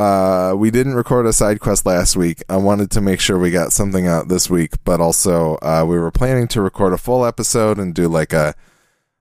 [0.00, 2.42] uh, we didn't record a side quest last week.
[2.48, 5.98] I wanted to make sure we got something out this week, but also uh, we
[5.98, 8.54] were planning to record a full episode and do like a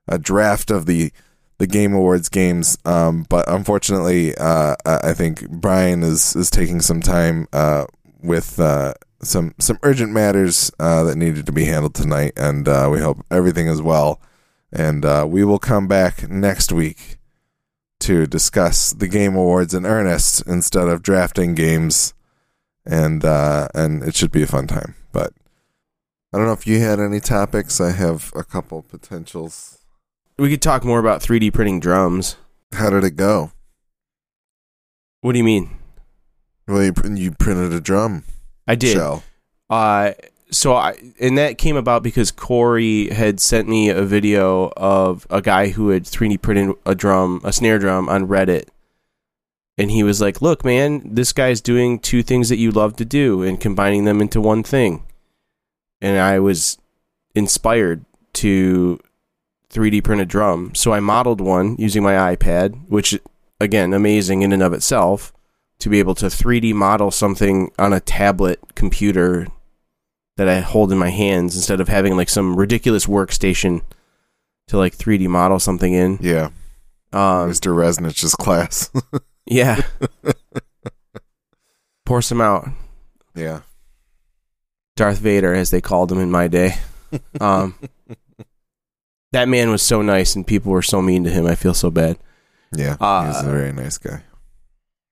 [0.08, 1.12] a draft of the
[1.58, 2.78] the Game Awards games.
[2.86, 7.86] Um, but unfortunately, uh, I think Brian is is taking some time uh,
[8.24, 13.02] with uh, some some urgent matters uh, that needed to be handled tonight, and we
[13.02, 14.22] hope everything is well.
[14.72, 17.19] And we will come back next week
[18.00, 22.14] to discuss the Game Awards in earnest instead of drafting games,
[22.86, 24.96] and uh, and it should be a fun time.
[25.12, 25.34] But
[26.34, 27.82] I don't know if you had any topics.
[27.82, 29.80] I have a couple potentials.
[30.38, 32.38] We could talk more about 3D printing drums.
[32.74, 33.52] How did it go?
[35.22, 35.78] What do you mean?
[36.68, 38.24] Well, you, you printed a drum
[38.68, 38.94] I did.
[38.94, 39.24] shell.
[39.70, 40.12] Uh,
[40.52, 45.42] so I and that came about because Corey had sent me a video of a
[45.42, 48.68] guy who had 3D printed a drum, a snare drum on Reddit.
[49.78, 53.06] And he was like, "Look, man, this guy's doing two things that you love to
[53.06, 55.04] do and combining them into one thing."
[56.02, 56.78] And I was
[57.36, 59.00] inspired to
[59.70, 60.74] 3D print a drum.
[60.76, 63.18] So I modeled one using my iPad, which
[63.62, 65.32] again, amazing in and of itself
[65.80, 69.48] to be able to 3D model something on a tablet computer
[70.40, 73.82] that I hold in my hands instead of having like some ridiculous workstation
[74.68, 76.18] to like 3D model something in.
[76.22, 76.46] Yeah,
[77.12, 77.76] Um, Mr.
[77.76, 78.90] Resnich's class.
[79.46, 79.82] yeah.
[82.06, 82.70] Pour some out.
[83.36, 83.62] yeah,
[84.96, 86.76] Darth Vader, as they called him in my day.
[87.42, 87.76] Um,
[89.32, 91.46] that man was so nice, and people were so mean to him.
[91.46, 92.18] I feel so bad.
[92.76, 92.96] yeah.
[93.00, 94.22] Uh, He's a very nice guy.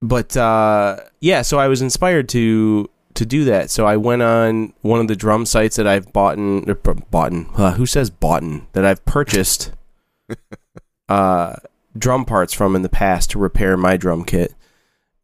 [0.02, 3.70] but uh, yeah, so I was inspired to to do that.
[3.70, 7.32] So I went on one of the drum sites that I've bought in, or bought
[7.32, 8.44] in, uh, who says bought
[8.74, 9.72] that I've purchased
[11.10, 11.56] uh,
[11.98, 14.54] drum parts from in the past to repair my drum kit,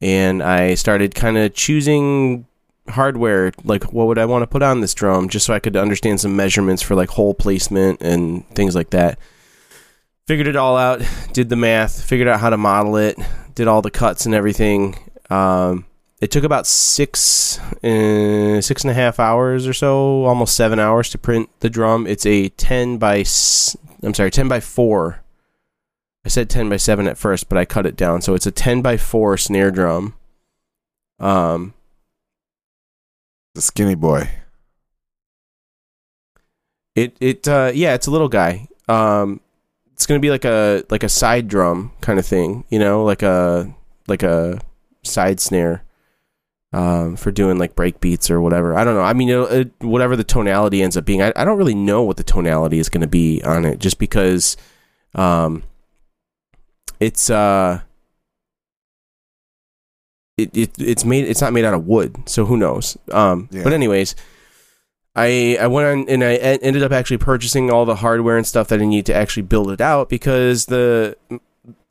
[0.02, 2.46] and I started kind of choosing
[2.90, 5.78] hardware like what would I want to put on this drum just so I could
[5.78, 9.20] understand some measurements for like hole placement and things like that.
[10.28, 11.02] Figured it all out,
[11.34, 13.18] did the math, figured out how to model it,
[13.56, 14.98] did all the cuts and everything.
[15.30, 15.86] Um,
[16.24, 21.10] it took about six, uh, six and a half hours or so, almost seven hours
[21.10, 22.08] to print the drum.
[22.08, 25.22] It's a ten by, s- I'm sorry, ten by four.
[26.26, 28.52] I said ten by seven at first, but I cut it down, so it's a
[28.52, 30.14] ten by four snare drum.
[31.20, 31.74] Um,
[33.56, 34.30] The skinny boy.
[36.96, 38.68] It it uh yeah, it's a little guy.
[38.88, 39.42] Um
[39.94, 43.04] it's going to be like a like a side drum kind of thing, you know,
[43.04, 43.74] like a
[44.08, 44.60] like a
[45.04, 45.84] side snare
[46.74, 48.76] um for doing like break beats or whatever.
[48.76, 49.02] I don't know.
[49.04, 51.22] I mean, it'll- it, whatever the tonality ends up being.
[51.22, 54.00] I, I don't really know what the tonality is going to be on it just
[54.00, 54.58] because
[55.16, 55.62] um
[57.00, 57.82] it's uh
[60.38, 62.98] it, it it's made it's not made out of wood, so who knows.
[63.12, 63.64] Um Yeah.
[63.64, 64.16] but anyways,
[65.16, 68.68] I I went on and I ended up actually purchasing all the hardware and stuff
[68.70, 71.16] that I need to actually build it out because the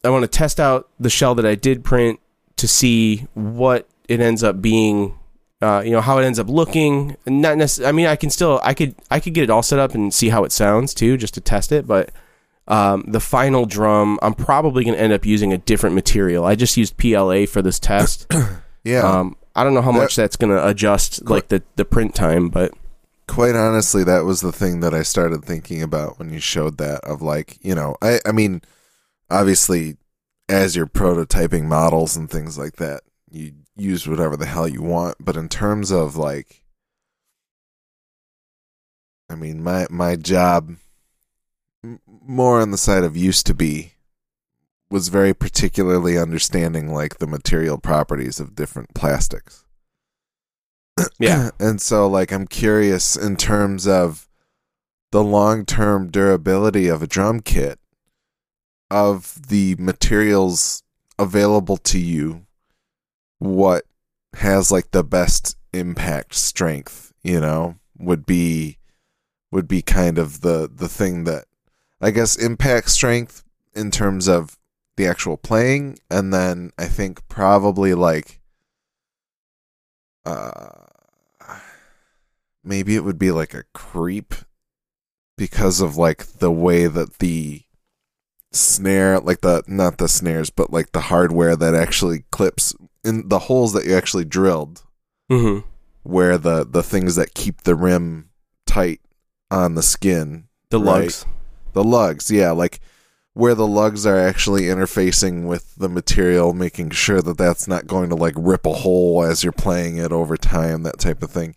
[0.05, 2.19] I want to test out the shell that I did print
[2.57, 5.19] to see what it ends up being.
[5.61, 7.17] Uh, you know how it ends up looking.
[7.25, 7.89] Not necessarily.
[7.89, 10.13] I mean, I can still I could I could get it all set up and
[10.13, 11.87] see how it sounds too, just to test it.
[11.87, 12.11] But
[12.67, 16.45] um, the final drum, I'm probably going to end up using a different material.
[16.45, 18.27] I just used PLA for this test.
[18.85, 19.03] Yeah.
[19.09, 22.17] Um, I don't know how That- much that's going to adjust like the the print
[22.17, 22.73] time, but
[23.29, 27.01] quite honestly, that was the thing that I started thinking about when you showed that
[27.05, 28.61] of like, you know, I, I mean,
[29.31, 29.99] obviously,
[30.49, 35.17] as you're prototyping models and things like that, you use whatever the hell you want.
[35.21, 36.65] But in terms of like,
[39.29, 40.77] I mean, my my job,
[42.07, 43.93] more on the side of used to be,
[44.91, 49.65] was very particularly understanding like the material properties of different plastics.
[51.19, 51.51] Yeah.
[51.59, 54.29] and so like I'm curious in terms of
[55.11, 57.79] the long-term durability of a drum kit
[58.91, 60.83] of the materials
[61.19, 62.47] available to you
[63.43, 63.85] what
[64.35, 68.79] has like the best impact strength, you know, would be
[69.51, 71.45] would be kind of the the thing that
[72.01, 73.45] I guess impact strength
[73.75, 74.59] in terms of
[74.97, 75.99] the actual playing.
[76.11, 78.41] And then I think probably like
[80.25, 80.87] uh
[82.65, 84.35] maybe it would be like a creep
[85.37, 87.63] because of like the way that the
[88.53, 93.41] snare like the not the snares but like the hardware that actually clips in the
[93.41, 94.83] holes that you actually drilled
[95.31, 95.67] mm-hmm.
[96.03, 98.31] where the the things that keep the rim
[98.67, 99.01] tight
[99.51, 101.03] on the skin the Right.
[101.03, 101.27] lugs.
[101.73, 102.81] the lugs yeah like
[103.35, 108.11] where the lugs are actually interfacing with the material, making sure that that's not going
[108.11, 111.55] to like rip a hole as you're playing it over time, that type of thing.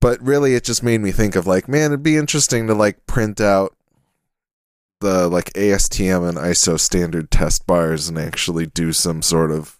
[0.00, 3.06] But really, it just made me think of like, man, it'd be interesting to like
[3.06, 3.74] print out
[5.00, 9.78] the like ASTM and ISO standard test bars and actually do some sort of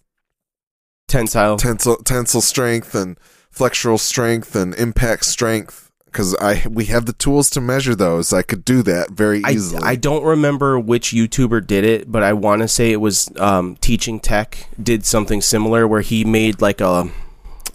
[1.07, 1.57] Tensile.
[1.57, 3.17] tensile tensile strength and
[3.53, 8.31] flexural strength and impact strength because I we have the tools to measure those.
[8.31, 9.81] I could do that very I, easily.
[9.83, 13.75] I don't remember which YouTuber did it, but I want to say it was um,
[13.77, 17.09] Teaching Tech did something similar where he made like a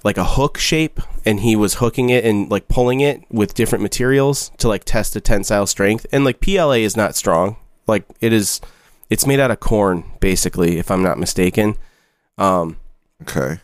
[0.03, 3.83] like a hook shape and he was hooking it and like pulling it with different
[3.83, 6.07] materials to like test the tensile strength.
[6.11, 7.57] And like PLA is not strong.
[7.87, 8.61] Like it is
[9.11, 11.77] it's made out of corn basically if I'm not mistaken.
[12.39, 12.79] Um
[13.23, 13.61] okay.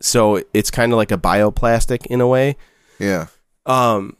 [0.00, 2.56] so it's kind of like a bioplastic in a way.
[2.98, 3.26] Yeah.
[3.66, 4.16] um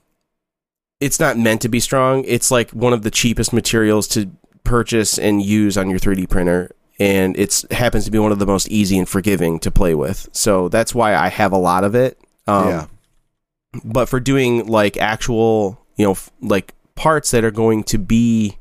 [1.01, 4.31] it's not meant to be strong it's like one of the cheapest materials to
[4.65, 8.47] purchase and use on your 3d printer and it's happens to be one of the
[8.47, 11.95] most easy and forgiving to play with so that's why i have a lot of
[11.95, 12.87] it um, yeah.
[13.85, 18.59] but for doing like actual you know f- like parts that are going to be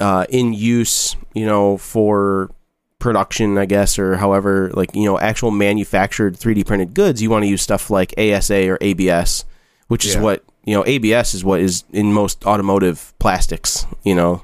[0.00, 2.50] uh, in use you know for
[2.98, 7.42] production i guess or however like you know actual manufactured 3d printed goods you want
[7.42, 9.44] to use stuff like asa or abs
[9.88, 10.22] which is Yeah.
[10.22, 14.42] what you know abs is what is in most automotive plastics you know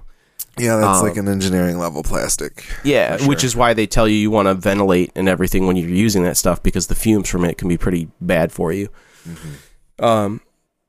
[0.58, 2.64] Yeah, that's um, like an engineering level plastic.
[2.84, 5.76] yeah, For which is why they tell you you want to ventilate and everything when
[5.76, 8.90] you're using that stuff because the fumes from it can be pretty bad for you.
[9.98, 10.42] Um,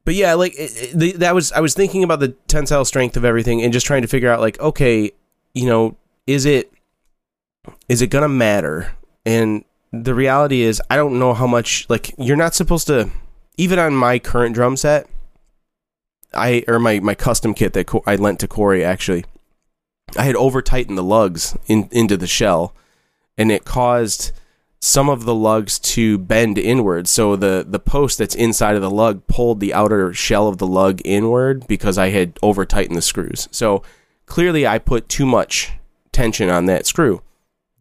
[0.05, 3.15] but yeah, like it, it, the, that was I was thinking about the tensile strength
[3.15, 5.11] of everything and just trying to figure out like okay,
[5.53, 5.95] you know,
[6.27, 6.72] is it
[7.87, 8.95] is it gonna matter?
[9.25, 13.11] And the reality is I don't know how much like you're not supposed to
[13.57, 15.07] even on my current drum set.
[16.33, 19.25] I or my my custom kit that I lent to Corey actually.
[20.17, 22.75] I had over tightened the lugs in, into the shell,
[23.37, 24.31] and it caused
[24.79, 27.07] some of the lugs to bend inward.
[27.07, 30.67] So the the post that's inside of the lug pulled the outer shell of the
[30.67, 33.47] lug inward because I had over tightened the screws.
[33.51, 33.83] So
[34.25, 35.71] clearly, I put too much
[36.11, 37.21] tension on that screw.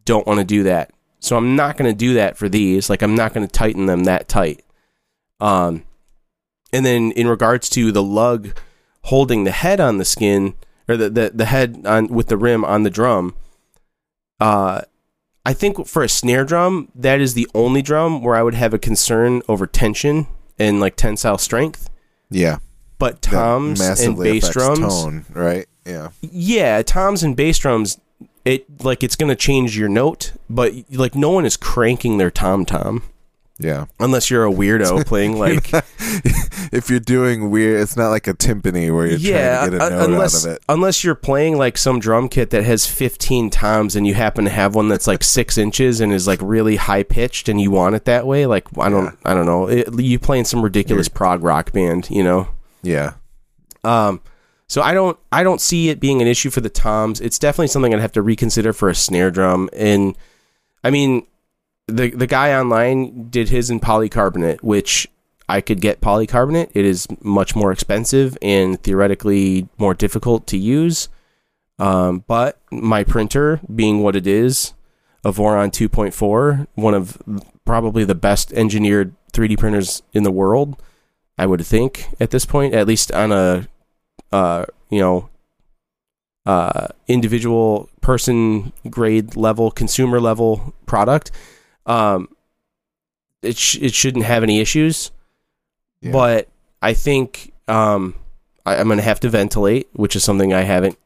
[0.04, 0.92] Don't want to do that.
[1.20, 2.90] So I'm not going to do that for these.
[2.90, 4.64] Like I'm not going to tighten them that tight.
[5.40, 5.84] Um,
[6.72, 8.56] and then in regards to the lug
[9.02, 10.54] holding the head on the skin
[10.88, 13.34] or the, the, the head on with the rim on the drum
[14.40, 14.80] uh
[15.44, 18.72] i think for a snare drum that is the only drum where i would have
[18.72, 20.26] a concern over tension
[20.58, 21.90] and like tensile strength
[22.30, 22.58] Yeah.
[22.98, 25.66] but toms and bass drums tone, right?
[25.84, 26.10] Yeah.
[26.20, 28.00] yeah toms and bass drums
[28.44, 32.64] it like it's gonna change your note but like no one is cranking their tom
[32.64, 33.02] tom
[33.58, 33.86] Yeah.
[34.00, 35.70] unless you're a weirdo playing like
[36.72, 39.90] if you're doing weird, it's not like a timpani where you're trying to get a
[39.90, 40.62] note unless out of it.
[40.68, 44.50] unless you're playing like some drum kit that has 15 toms and you happen to
[44.50, 47.94] have one that's like six inches and is like really high pitched and you want
[47.94, 48.46] it that way.
[48.46, 49.68] Like I don't, I don't know.
[49.68, 52.48] It, you playing some ridiculous prog rock band, you know?
[52.82, 53.14] Yeah.
[53.84, 54.20] Um,
[54.72, 57.20] so I don't, I don't see it being an issue for the toms.
[57.20, 59.68] It's definitely something I'd have to reconsider for a snare drum.
[59.74, 60.16] And
[60.82, 61.26] I mean,
[61.88, 65.06] the the guy online did his in polycarbonate, which
[65.46, 66.70] I could get polycarbonate.
[66.72, 71.10] It is much more expensive and theoretically more difficult to use.
[71.78, 74.72] Um, but my printer, being what it is,
[75.22, 77.20] a Voron 2.4, one of
[77.66, 80.80] probably the best engineered 3D printers in the world,
[81.36, 83.68] I would think at this point, at least on a,
[84.32, 85.28] uh, you know,
[86.46, 91.30] uh, individual person grade level, consumer level product.
[91.86, 92.28] Um,
[93.42, 95.10] it sh- it shouldn't have any issues,
[96.00, 96.12] Yeah.
[96.12, 96.48] but
[96.80, 98.14] I think um,
[98.66, 100.98] I, I'm going to have to ventilate, which is something I haven't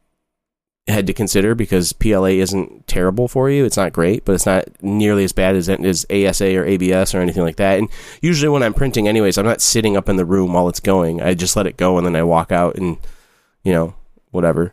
[0.89, 3.65] had to consider because PLA isn't terrible for you.
[3.65, 7.21] It's not great, but it's not nearly as bad as as ASA or ABS or
[7.21, 7.79] anything like that.
[7.79, 7.89] And
[8.23, 11.21] usually when I'm printing, anyways, I'm not sitting up in the room while it's going.
[11.21, 12.99] I just let it go and then I walk out and
[13.67, 13.95] you know
[14.31, 14.73] whatever.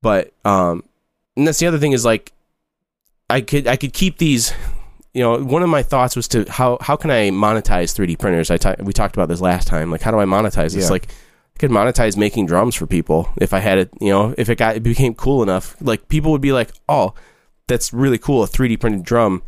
[0.00, 0.82] But um,
[1.36, 2.32] and that's the other thing is like
[3.28, 4.52] I could I could keep these.
[5.12, 8.50] You know, one of my thoughts was to how how can I monetize 3D printers?
[8.50, 9.90] I ta- we talked about this last time.
[9.90, 10.84] Like, how do I monetize this?
[10.84, 10.90] Yeah.
[10.90, 11.08] Like,
[11.56, 13.90] I could monetize making drums for people if I had it.
[14.00, 17.14] You know, if it got it became cool enough, like people would be like, "Oh,
[17.66, 19.42] that's really cool, a 3D printed drum."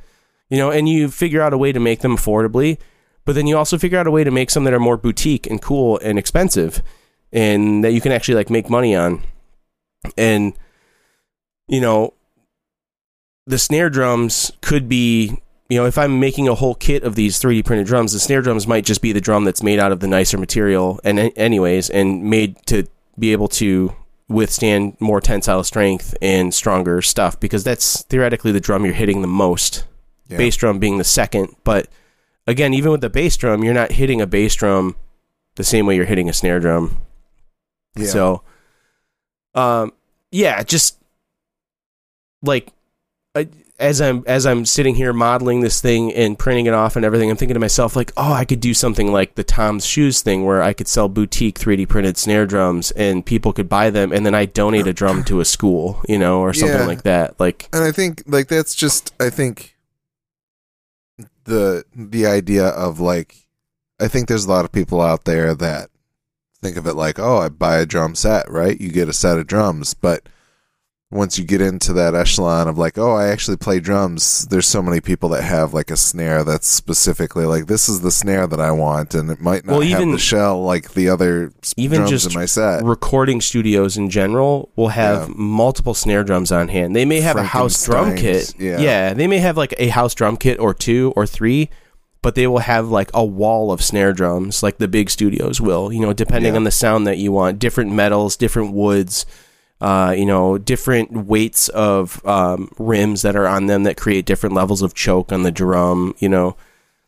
[0.51, 2.79] You know, and you figure out a way to make them affordably,
[3.25, 5.47] but then you also figure out a way to make some that are more boutique
[5.47, 6.83] and cool and expensive,
[7.33, 9.23] and that you can actually like make money on.
[10.17, 10.55] And
[11.69, 12.15] you know,
[13.47, 17.41] the snare drums could be you know, if I'm making a whole kit of these
[17.41, 20.01] 3D printed drums, the snare drums might just be the drum that's made out of
[20.01, 22.87] the nicer material, and anyways, and made to
[23.19, 23.97] be able to
[24.29, 29.27] withstand more tensile strength and stronger stuff because that's theoretically the drum you're hitting the
[29.27, 29.87] most.
[30.29, 30.37] Yeah.
[30.37, 31.89] Bass drum being the second, but
[32.47, 34.95] again, even with the bass drum, you're not hitting a bass drum
[35.55, 36.99] the same way you're hitting a snare drum.
[37.97, 38.07] Yeah.
[38.07, 38.43] So,
[39.55, 39.93] um,
[40.31, 40.99] yeah, just
[42.43, 42.73] like
[43.35, 47.05] I, as I'm as I'm sitting here modeling this thing and printing it off and
[47.05, 50.23] everything, I'm thinking to myself like, oh, I could do something like the Tom's Shoes
[50.23, 54.13] thing where I could sell boutique 3D printed snare drums and people could buy them,
[54.13, 56.87] and then I donate a drum to a school, you know, or something Yeah.
[56.87, 57.39] like that.
[57.41, 59.77] Like, and I think like that's just I think
[61.45, 63.35] the the idea of like
[64.01, 65.91] I think there's a lot of people out there that
[66.63, 69.37] think of it like oh I buy a drum set right you get a set
[69.39, 70.29] of drums but
[71.11, 74.81] once you get into that echelon of like oh I actually play drums there's so
[74.81, 78.61] many people that have like a snare that's specifically like this is the snare that
[78.61, 81.99] I want and it might not Well, have even- the shell like the other even
[81.99, 85.35] drums just in my set recording studios in general will have Yeah.
[85.37, 86.97] multiple snare drums on hand.
[86.97, 88.55] They may have a house drum kit.
[88.57, 89.13] Frankensteins, yeah.
[89.15, 91.69] they may have like a house drum kit or two or three,
[92.23, 95.93] but they will have like a wall of snare drums, like the big studios will.
[95.93, 96.59] You know, depending Yeah.
[96.59, 99.27] on the sound that you want, different metals, different woods.
[99.81, 104.55] Uh, you know, different weights of um, rims that are on them that create different
[104.55, 106.15] levels of choke on the drum.
[106.21, 106.57] You know,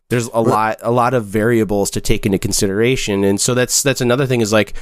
[0.09, 4.01] there's a lot a lot of variables to take into consideration and so that's that's
[4.01, 4.73] another thing is like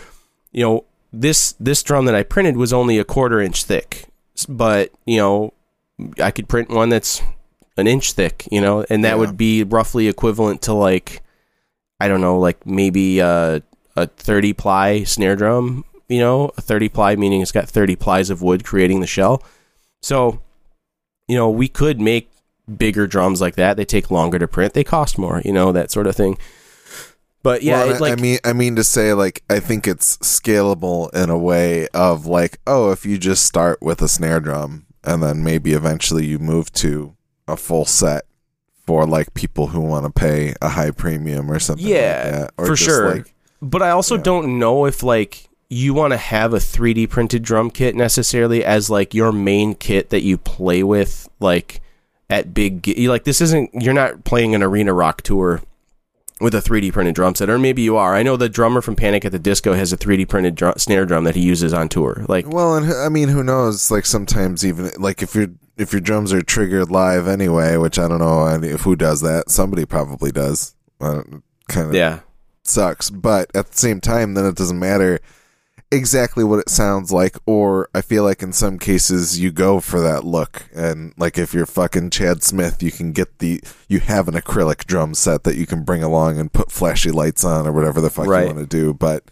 [0.51, 4.05] you know this this drum that I printed was only a quarter inch thick
[4.49, 5.53] but you know
[6.19, 7.21] I could print one that's
[7.77, 9.15] an inch thick you know and that Yeah.
[9.15, 11.21] would be roughly equivalent to like
[11.99, 13.61] I don't know like maybe a
[13.95, 18.29] a 30 ply snare drum you know a 30 ply meaning it's got 30 plies
[18.29, 19.41] of wood creating the shell
[20.01, 20.39] so
[21.27, 22.29] you know we could make
[22.77, 23.75] bigger drums like that.
[23.75, 24.73] They take longer to print.
[24.73, 26.37] They cost more, you know, that sort of thing.
[27.43, 30.15] But yeah, Well, it, like I mean, I mean to say, like, I think it's
[30.19, 34.85] scalable in a way of like, oh, if you just start with a snare drum
[35.03, 38.25] and then maybe eventually you move to a full set
[38.85, 41.85] for like people who want to pay a high premium or something.
[41.87, 43.15] Yeah, like for just, sure.
[43.15, 44.23] Like, but I also Yeah.
[44.23, 48.89] don't know if like you want to have a 3D printed drum kit necessarily as
[48.89, 51.81] like your main kit that you play with like
[52.29, 55.61] at big like this isn't you're not playing an arena rock tour
[56.41, 58.15] with a 3D printed drum set or maybe you are.
[58.15, 61.05] I know the drummer from Panic at the Disco has a 3D printed drum, snare
[61.05, 62.25] drum that he uses on tour.
[62.27, 63.89] Like well, and I mean, who knows?
[63.89, 68.07] Like sometimes even like if your if your drums are triggered live anyway, which I
[68.07, 69.49] don't know if who does that.
[69.49, 70.75] Somebody probably does.
[71.01, 71.23] Uh,
[71.67, 72.19] kind of yeah.
[72.63, 73.09] sucks.
[73.09, 75.19] But at the same time, then it doesn't matter
[75.91, 77.37] exactly what it sounds like.
[77.45, 81.53] Or I feel like in some cases you go for that look, and like if
[81.53, 85.55] you're fucking Chad Smith, you can get the you have an acrylic drum set that
[85.55, 88.41] you can bring along and put flashy lights on or whatever the fuck Right.
[88.47, 88.93] you want to do.
[88.93, 89.29] But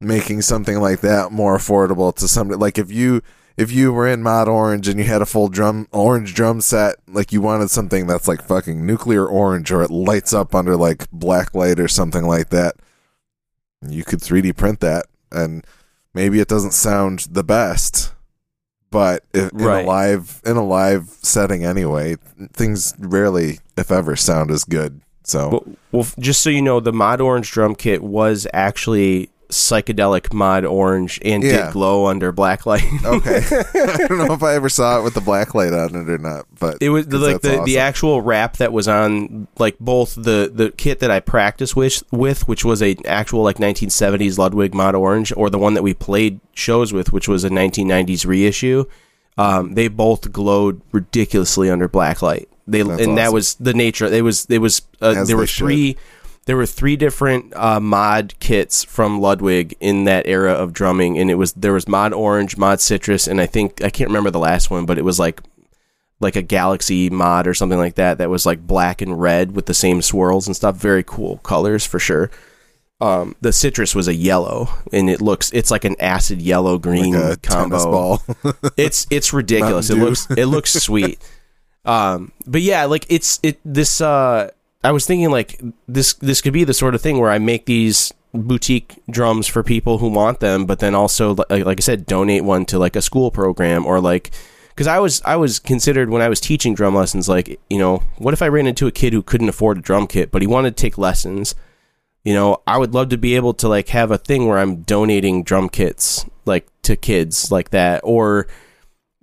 [0.00, 3.20] making something like that more affordable to somebody like if you
[3.58, 6.94] if you were in mod orange and you had a full drum orange drum set
[7.08, 11.10] like you wanted something that's like fucking nuclear orange or it lights up under like
[11.10, 12.76] black light or something like that
[13.86, 15.06] you could 3d print that.
[15.30, 15.64] And
[16.14, 18.14] maybe it doesn't sound the best
[18.90, 22.16] but if, in a live in a live setting anyway
[22.54, 25.48] things rarely if ever sound as good so.
[25.50, 30.64] Well, well, just so you know, the Mod Orange drum kit was actually psychedelic Mod
[30.64, 31.64] Orange and Yeah.
[31.66, 32.84] did glow under black light.
[33.04, 36.08] okay i don't know if i ever saw it with the black light on it
[36.08, 40.14] or not but It was like the, the actual wrap that was on like both
[40.14, 44.74] the the kit that I practiced with with which was a actual like 1970s Ludwig
[44.74, 48.84] Mod Orange or the one that we played shows with which was a 1990s reissue.
[49.36, 52.48] Um, they both glowed ridiculously under black light.
[52.66, 54.06] They That's and that was the nature.
[54.06, 55.96] It was it was uh, there were should.
[56.48, 61.30] There were three different uh, mod kits from Ludwig in that era of drumming, and
[61.30, 64.38] it was there was mod orange, mod citrus, and I think I can't remember the
[64.38, 65.42] last one, but it was like
[66.20, 69.66] like a galaxy mod or something like that that was like black and red with
[69.66, 70.76] the same swirls and stuff.
[70.76, 72.30] Very cool colors for sure.
[72.98, 77.12] Um, the citrus was a yellow, and it looks it's like an acid yellow green
[77.12, 78.22] like combo ball
[78.78, 79.90] it's it's ridiculous.
[79.90, 80.04] It Dew.
[80.06, 81.18] looks it looks sweet.
[81.84, 84.00] Um, but yeah, like it's it this.
[84.00, 84.48] Uh,
[84.84, 87.66] I was thinking like this this could be the sort of thing where I make
[87.66, 92.06] these boutique drums for people who want them, but then also like, like I said,
[92.06, 94.30] donate one to like a school program or like
[94.68, 98.04] because I was I was considered when I was teaching drum lessons like you know
[98.18, 100.46] what if I ran into a kid who couldn't afford a drum kit but he
[100.46, 101.54] wanted to take lessons.
[102.24, 104.82] You know, I would love to be able to like have a thing where I'm
[104.82, 108.46] donating drum kits like to kids like that or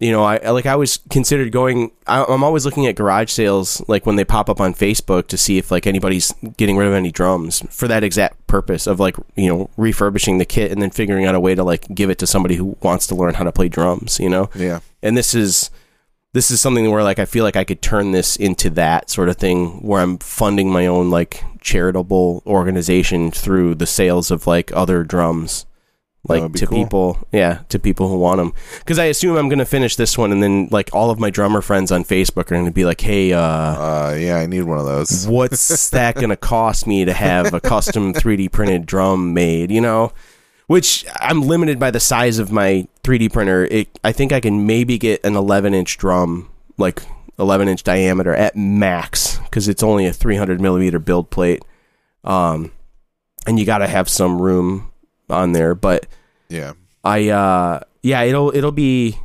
[0.06, 1.92] you know, I like I was considered going.
[2.06, 5.38] I, I'm always looking at garage sales, like when they pop up on Facebook, to
[5.38, 9.16] see if like anybody's getting rid of any drums for that exact purpose of like
[9.36, 12.18] you know refurbishing the kit and then figuring out a way to like give it
[12.20, 14.20] to somebody who wants to learn how to play drums.
[14.20, 14.80] You know, Yeah.
[15.02, 15.72] and this is
[16.34, 19.30] this is something where like I feel like I could turn this into that sort
[19.30, 24.72] of thing where I'm funding my own like charitable organization through the sales of like
[24.76, 25.66] other drums
[26.28, 26.84] like to cool.
[26.84, 30.32] people yeah to people who want them because I assume I'm gonna finish this one
[30.32, 33.34] and then like all of my drummer friends on Facebook are gonna be like hey
[33.34, 35.28] uh Uh, yeah, I need one of those.
[35.30, 39.82] what's that going to cost me to have a custom 3D printed drum made, you
[39.82, 40.12] know?
[40.68, 43.66] Which I'm limited by the size of my 3D printer.
[43.66, 47.04] It, I think I can maybe get an 11 inch drum, like
[47.38, 51.64] 11 inch diameter at max, because it's only a 300 millimeter build plate.
[52.24, 52.72] Um,
[53.46, 54.92] and you got to have some room
[55.30, 55.76] on there.
[55.76, 56.06] But
[56.50, 56.74] Yeah.
[57.04, 59.18] I, uh, yeah, it'll it'll be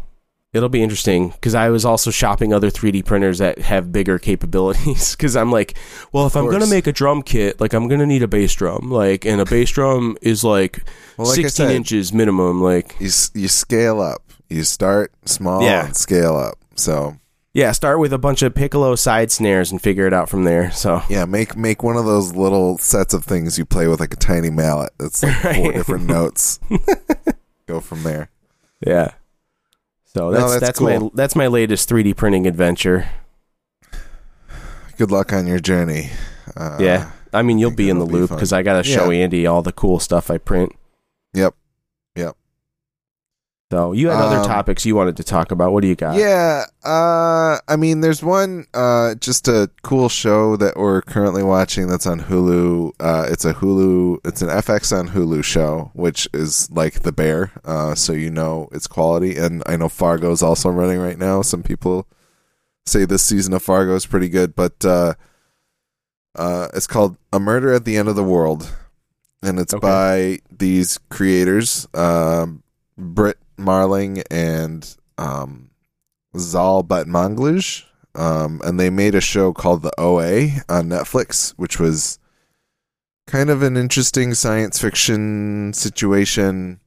[0.53, 5.15] it'll be interesting because I was also shopping other 3D printers that have bigger capabilities.
[5.17, 5.77] Because I'm like,
[6.13, 8.91] well, if I'm gonna make a drum kit, like I'm gonna need a bass drum,
[8.91, 10.83] like, and a bass drum is like,
[11.17, 12.61] Well, like 16 said- inches minimum.
[12.63, 14.23] Like, You you scale up.
[14.49, 15.87] You start small Yeah.
[15.87, 16.59] and scale up.
[16.75, 17.17] So
[17.53, 20.71] yeah, start with a bunch of piccolo side snares and figure it out from there.
[20.71, 24.13] So yeah, make make one of those little sets of things you play with like
[24.13, 24.93] a tiny mallet.
[24.99, 26.61] That's like four different notes.
[27.67, 28.31] Go from there.
[28.87, 29.13] yeah.
[30.07, 33.09] So No, that's that's that's, my that's my latest 3D printing adventure.
[34.97, 36.11] Good luck on your journey.
[36.57, 39.11] Uh, yeah, I mean you'll think be in the be loop because I gotta show
[39.11, 40.73] Andy all the cool stuff I print.
[41.33, 41.55] Yep.
[43.71, 45.73] So you had other Um, topics you wanted to talk about.
[45.73, 46.17] What do you got?
[46.17, 51.87] Yeah, uh, I mean, there's one, uh, just a cool show that we're currently watching
[51.87, 52.91] that's on Hulu.
[52.99, 57.53] Uh, it's a Hulu, it's an FX on Hulu show, which is like The Bear,
[57.65, 59.37] uh, so you know it's quality.
[59.37, 61.41] And I know Fargo's also running right now.
[61.43, 62.09] Some people
[62.87, 65.15] say this season of Fargo is pretty good, but uh,
[66.35, 68.69] uh, it's called A Murder at the End of the World,
[69.45, 69.81] and it's Okay.
[69.87, 72.65] by these creators, um,
[72.99, 75.71] Brit Marling and um,
[76.37, 77.85] Zal Batmanglij.
[78.15, 82.19] Um, and they made a show called The OA on Netflix, which was
[83.27, 86.81] kind of an interesting science fiction situation.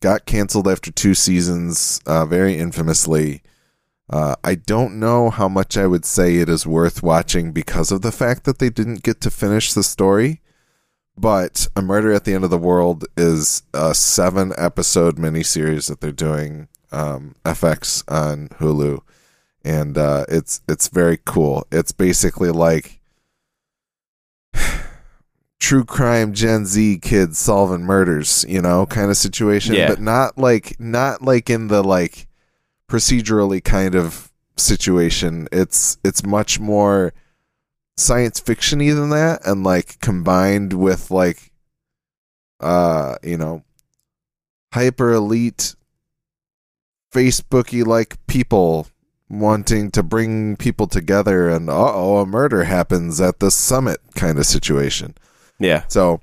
[0.00, 3.42] Got canceled after two seasons, uh, very infamously.
[4.08, 8.02] Uh, I don't know how much I would say it is worth watching because of
[8.02, 10.40] the fact that they didn't get to finish the story.
[11.16, 16.00] But A Murder at the End of the World is a seven episode miniseries that
[16.00, 19.00] they're doing um, FX on Hulu,
[19.64, 21.66] and uh, it's it's very cool.
[21.70, 23.00] It's basically like
[25.60, 29.88] true crime Gen Z kids solving murders, you know, kind of situation, Yeah.
[29.88, 32.26] but not like not like in the like
[32.88, 35.48] procedurally kind of situation.
[35.52, 37.12] It's it's much more
[37.96, 41.52] science fictiony than that and like combined with like
[42.60, 43.62] uh you know
[44.72, 45.74] hyper elite
[47.12, 48.88] facebooky like people
[49.28, 54.46] wanting to bring people together and uh-oh a murder happens at the summit kind of
[54.46, 55.14] situation
[55.58, 55.84] Yeah.
[55.88, 56.20] so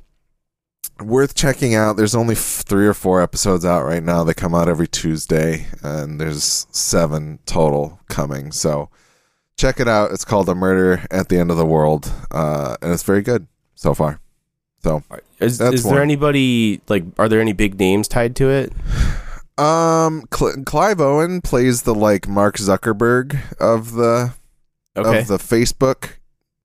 [0.99, 1.97] worth checking out.
[1.97, 4.23] There's only f- three or four episodes out right now.
[4.23, 8.51] They come out every Tuesday, and there's seven total coming.
[8.51, 8.89] So
[9.61, 10.11] check it out.
[10.11, 13.47] It's called A Murder at the End of the World, uh, and it's very good
[13.75, 14.19] so far.
[14.83, 15.03] So
[15.39, 17.03] Is, is there anybody like?
[17.19, 18.73] Are there any big names tied to it?
[19.59, 24.33] um, Cl- Clive Owen plays the like Mark Zuckerberg of the
[24.97, 25.19] Okay.
[25.19, 26.13] of the Facebook.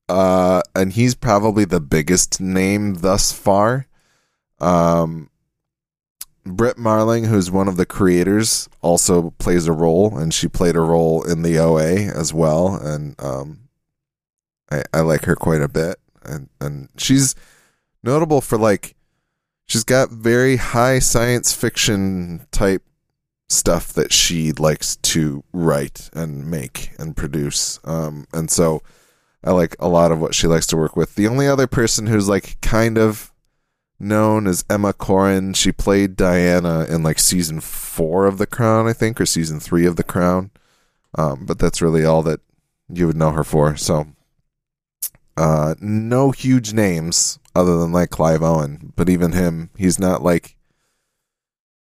[0.09, 3.87] Uh, and he's probably the biggest name thus far.
[4.61, 5.31] Um,
[6.47, 10.81] Brit Marling, who's one of the creators, also plays a role, and she played a
[10.81, 12.77] role in the OA as well.
[12.77, 13.69] And um,
[14.71, 17.35] I, I like her quite a bit, and and she's
[18.03, 18.95] notable for like
[19.67, 22.83] she's got very high science fiction type
[23.49, 27.79] stuff that she likes to write and make and produce.
[27.85, 28.83] Um, and so
[29.45, 31.15] I like a lot of what she likes to work with.
[31.15, 33.33] The only other person who's like kind of
[33.99, 38.93] known as Emma Corrin, she played Diana in like season four of The Crown, I
[38.93, 40.51] think, or season three of The Crown.
[41.17, 42.41] Um, but that's really all that
[42.89, 43.77] you would know her for.
[43.77, 44.09] So,
[45.37, 50.57] uh, no huge names other than like Clive Owen, but even him, he's not like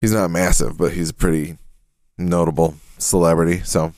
[0.01, 1.57] he's not massive, but he's a pretty
[2.17, 3.59] notable celebrity.
[3.63, 3.93] So,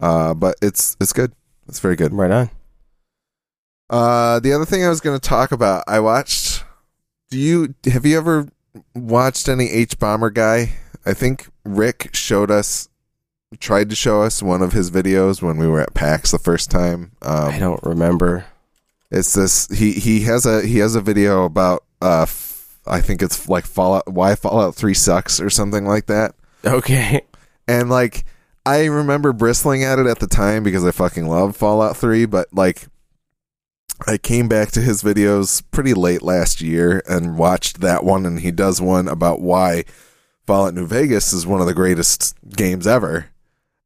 [0.00, 1.32] uh, but it's it's good.
[1.68, 2.12] It's very good.
[2.12, 2.50] right on.
[3.88, 6.64] Uh, the other thing I was going to talk about, I watched.
[7.30, 8.48] Do you have you ever
[8.94, 10.70] watched any hbomberguy
[11.06, 12.88] I think Rick showed us,
[13.60, 16.68] tried to show us one of his videos when we were at PAX the first
[16.68, 17.12] time.
[17.22, 18.46] Um, I don't remember.
[19.12, 23.22] It's this he he has a he has a video about uh f- I think
[23.22, 26.34] it's like Fallout why Fallout 3 sucks or something like that.
[26.64, 27.22] Okay.
[27.68, 28.24] And like
[28.66, 32.52] I remember bristling at it at the time because I fucking love Fallout 3, but
[32.52, 32.88] like
[34.06, 38.40] I came back to his videos pretty late last year and watched that one and
[38.40, 39.84] he does one about why
[40.46, 43.26] Fallout New Vegas is one of the greatest games ever.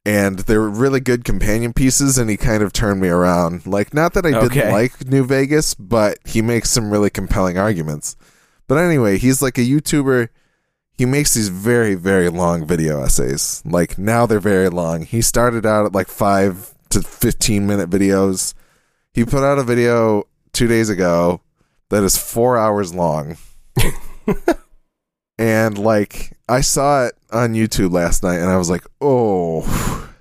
[0.04, 3.66] And they were really good companion pieces and he kind of turned me around.
[3.66, 4.72] Like not that I didn't Okay.
[4.72, 8.16] like New Vegas, but he makes some really compelling arguments.
[8.66, 10.28] But anyway, he's like a YouTuber
[10.92, 15.64] he makes these very very long video essays like now they're very long he started
[15.64, 18.52] out at like 5 to 15 minute videos
[19.12, 21.40] he put out a video 2 days ago
[21.90, 23.36] that is 4 hours long.
[25.40, 30.12] And like i saw it on youtube last night and i was like oh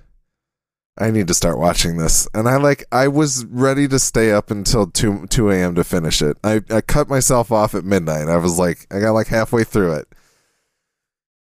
[0.96, 2.26] i need to start watching this.
[2.32, 6.22] And i like i was ready to stay up until 2 2 a.m to finish
[6.22, 6.38] it.
[6.42, 8.28] I i cut myself off at midnight.
[8.28, 10.08] I was like i got like halfway through it.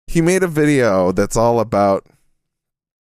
[0.08, 2.04] He made a video that's all about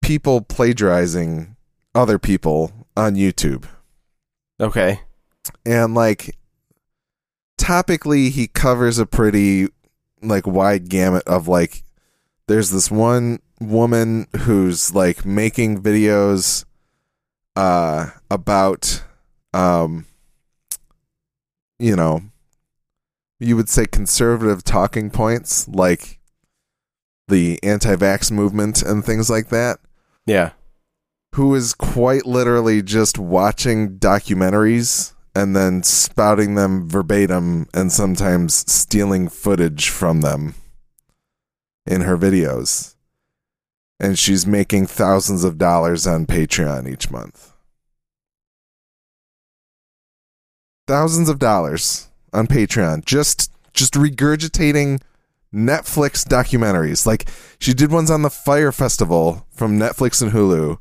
[0.00, 1.56] people plagiarizing
[1.92, 3.64] other people on YouTube.
[4.62, 5.00] Okay.
[5.66, 6.36] And like
[7.58, 9.68] topically he covers a pretty
[10.22, 11.82] like wide gamut of like
[12.46, 16.64] there's this one woman who's like making videos
[17.54, 19.04] uh about
[19.52, 20.06] um
[21.78, 22.20] you know
[23.38, 26.18] you would say conservative talking points like
[27.28, 29.78] the anti-vax movement and things like that
[30.26, 30.50] Yeah.
[31.34, 39.28] Who is quite literally just watching documentaries and then spouting them verbatim and sometimes stealing
[39.28, 40.54] footage from them
[41.86, 42.94] in her videos.
[43.98, 47.52] And she's making thousands of dollars on Patreon each month.
[50.86, 55.00] Thousands of dollars on Patreon just just regurgitating
[55.54, 57.06] Netflix documentaries.
[57.06, 60.78] Like she did ones on the Fyre Festival from Netflix and Hulu.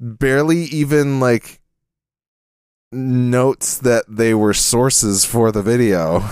[0.00, 1.60] Barely even like
[2.90, 6.24] notes that they were sources for the video,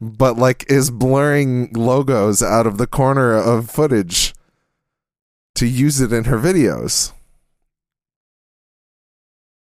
[0.00, 4.34] but like is blurring logos out of the corner of footage
[5.54, 7.12] to use it in her videos.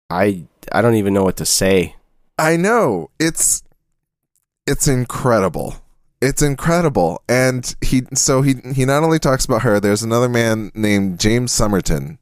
[0.09, 1.95] I I don't even know what to say.
[2.37, 3.09] I know.
[3.19, 3.63] It's
[4.65, 5.75] it's incredible.
[6.21, 7.21] It's incredible.
[7.27, 11.51] And he so he he not only talks about her, there's another man named James
[11.51, 12.17] Somerton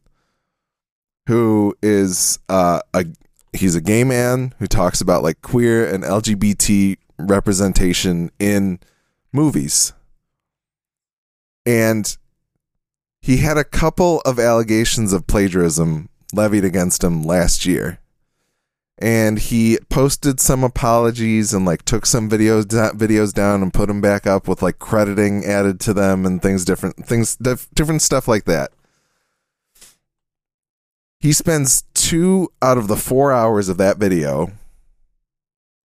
[1.28, 3.06] who is uh a
[3.54, 8.80] he's a gay man who talks about like queer and LGBT representation in
[9.32, 9.94] movies.
[11.66, 12.18] And
[13.22, 18.00] he had a couple of allegations of plagiarism levied against him last year
[19.00, 24.02] and he posted some apologies and like took some videos videos down and put them
[24.02, 28.28] back up with like crediting added to them and things different things dif- different stuff
[28.28, 28.72] like that.
[31.24, 34.52] He spends 2 out of the 4 hours of that video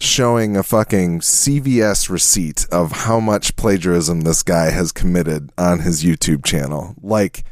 [0.01, 6.03] showing a fucking CVS receipt of how much plagiarism this guy has committed on his
[6.03, 6.95] YouTube channel.
[7.03, 7.43] Like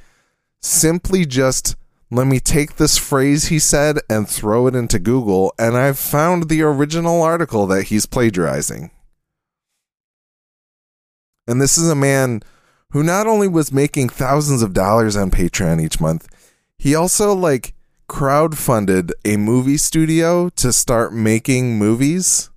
[0.64, 1.76] simply just
[2.10, 6.50] let me take this phrase he said and throw it into Google, and I've found
[6.50, 8.90] the original article that he's plagiarizing.
[11.48, 12.42] And this is a man
[12.94, 16.28] who not only was making thousands of dollars on Patreon each month,
[16.80, 17.75] he also like
[18.08, 22.50] crowdfunded a movie studio to start making movies.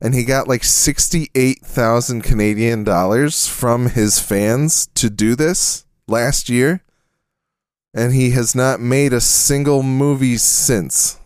[0.00, 6.82] And he got like 68,000 Canadian dollars from his fans to do this last year
[7.92, 11.18] and he has not made a single movie since.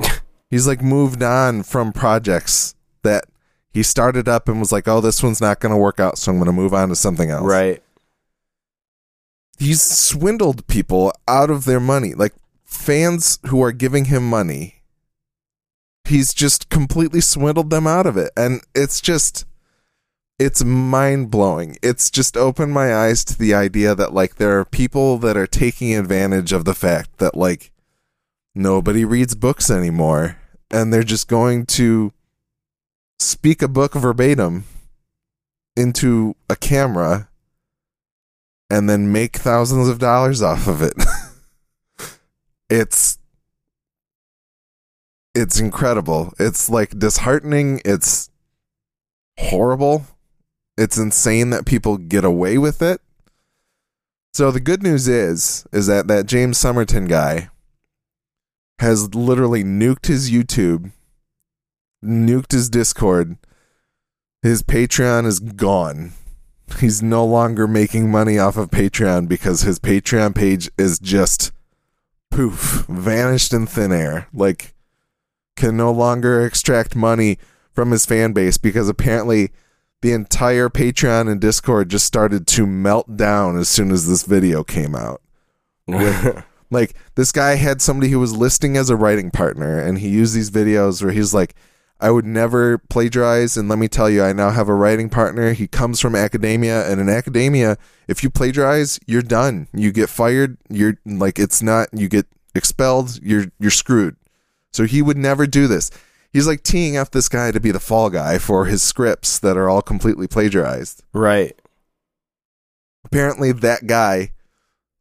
[0.50, 3.26] He's like moved on from projects that
[3.70, 6.32] he started up and was like, "Oh, this one's not going to work out, so
[6.32, 7.82] I'm going to move on to something else." Right.
[9.58, 12.32] He's swindled people out of their money, like
[12.68, 14.82] fans who are giving him money.
[16.04, 19.44] He's just completely swindled them out of it, and it's just
[20.38, 21.76] it's mind blowing.
[21.82, 25.46] It's just opened my eyes to the idea that like there are people that are
[25.48, 27.72] taking advantage of the fact that like
[28.54, 30.38] nobody reads books anymore
[30.70, 32.12] and they're just going to
[33.18, 34.64] speak a book verbatim
[35.76, 37.28] into a camera
[38.70, 40.94] and then make thousands of dollars off of it.
[42.70, 43.18] it's
[45.34, 46.32] it's incredible.
[46.38, 47.80] It's like disheartening.
[47.84, 48.30] It's
[49.38, 50.04] horrible
[50.76, 53.00] It's insane that people get away with it.
[54.34, 57.50] So the good news is is that that James Somerton guy
[58.78, 60.92] has literally nuked his YouTube,
[62.04, 63.36] nuked his Discord.
[64.42, 66.12] His Patreon is gone.
[66.78, 71.50] He's no longer making money off of Patreon because his Patreon page is just
[72.30, 74.28] poof, vanished in thin air.
[74.32, 74.74] Like
[75.56, 77.38] can no longer extract money
[77.72, 79.50] from his fan base because apparently
[80.02, 84.62] the entire Patreon and Discord just started to melt down as soon as this video
[84.62, 85.20] came out.
[85.86, 90.08] With, like this guy had somebody who was listing as a writing partner and he
[90.08, 91.54] used these videos where he's like
[92.00, 95.52] I would never plagiarize and let me tell you I now have a writing partner.
[95.52, 99.68] He comes from academia and in academia if you plagiarize, you're done.
[99.72, 100.56] You get fired.
[100.70, 104.16] You're like it's not you get expelled, you're you're screwed.
[104.72, 105.90] So he would never do this.
[106.32, 109.56] He's like teeing up this guy to be the fall guy for his scripts that
[109.56, 111.02] are all completely plagiarized.
[111.12, 111.60] right.
[113.04, 114.32] Apparently, that guy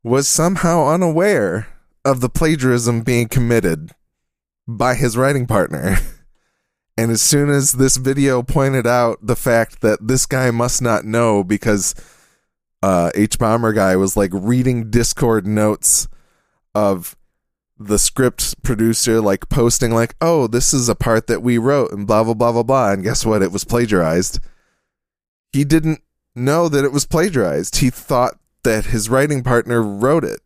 [0.02, 1.68] was somehow unaware
[2.06, 3.92] of the plagiarism being committed
[4.66, 5.98] by his writing partner.
[6.98, 11.06] And as soon as this video pointed out the fact that this guy must not
[11.06, 11.94] know because
[12.82, 16.08] uh, hbomberguy was like reading Discord notes
[16.74, 17.16] of
[17.78, 22.08] the script producer like posting like, "Oh, this is a part that we wrote," and
[22.08, 22.92] blah blah blah blah blah.
[22.92, 23.44] And guess what?
[23.44, 24.40] It was plagiarized.
[25.54, 26.02] He didn't
[26.36, 27.78] know that it was plagiarized.
[27.78, 30.40] He thought that his writing partner wrote it.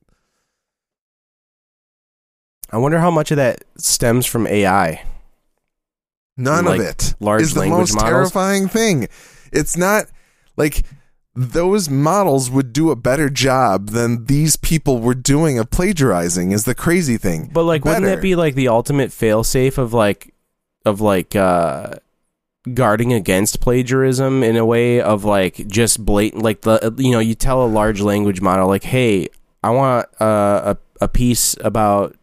[2.70, 5.04] I wonder how much of that stems from AI.
[6.38, 8.10] None Like of it large is the most models?
[8.10, 9.08] terrifying thing.
[9.52, 10.06] It's not
[10.58, 10.84] like
[11.36, 16.52] those models would do a better job than these people were doing of plagiarizing.
[16.52, 17.50] Is the crazy thing.
[17.54, 20.34] But like, wouldn't that be like the ultimate failsafe of like,
[20.86, 21.96] of like, uh,
[22.74, 27.34] guarding against plagiarism in a way of like just blatant, like the you know you
[27.34, 29.28] tell a large language model like, hey,
[29.64, 32.16] I want uh, a a piece about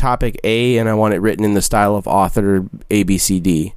[0.00, 3.38] topic A and I want it written in the style of author A B C
[3.38, 3.74] D,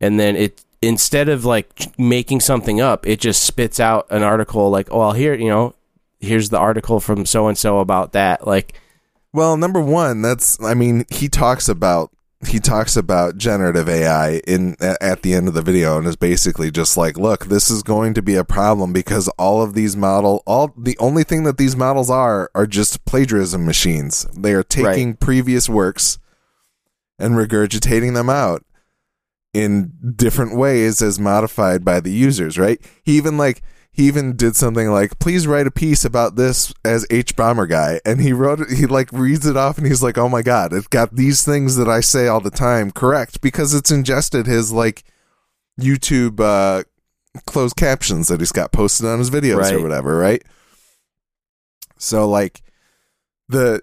[0.00, 4.70] and then it instead of like making something up, it just spits out an article
[4.70, 5.74] like, oh, well, here you know.
[6.24, 8.46] Here's the article from so and so about that.
[8.46, 8.80] Like,
[9.32, 12.10] Well, number one, that's I mean, he talks about
[12.46, 16.70] he talks about generative AI in at the end of the video and is basically
[16.70, 20.42] just like, look, this is going to be a problem because all of these model
[20.46, 24.26] all the only thing that these models are are just plagiarism machines.
[24.36, 26.18] They are taking previous works
[27.18, 28.64] and regurgitating them out
[29.52, 32.80] in different ways as modified by the users, right?
[33.04, 37.06] He even like he even did something like, "Please write a piece about this as
[37.08, 38.70] hbomberguy," and he wrote it.
[38.70, 41.76] He like reads it off, and he's like, "Oh my god, it got these things
[41.76, 45.04] that I say all the time correct because it's ingested his like
[45.80, 46.84] YouTube uh,
[47.46, 49.74] closed captions that he's got posted on his videos Right.
[49.74, 50.42] or whatever, right?"
[51.98, 52.62] So like
[53.48, 53.82] the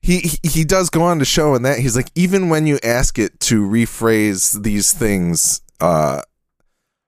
[0.00, 3.18] he he- does go on to show in that he's like even when you ask
[3.18, 6.20] it to rephrase these things uh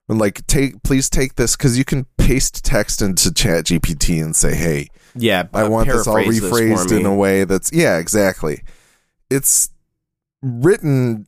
[0.07, 4.55] like take please take this because you can paste text into chat gpt and say
[4.55, 7.97] hey yeah, i uh, want this all paraphrase this rephrased in a way that's yeah
[7.97, 8.61] exactly.
[9.29, 9.69] It's
[10.41, 11.27] written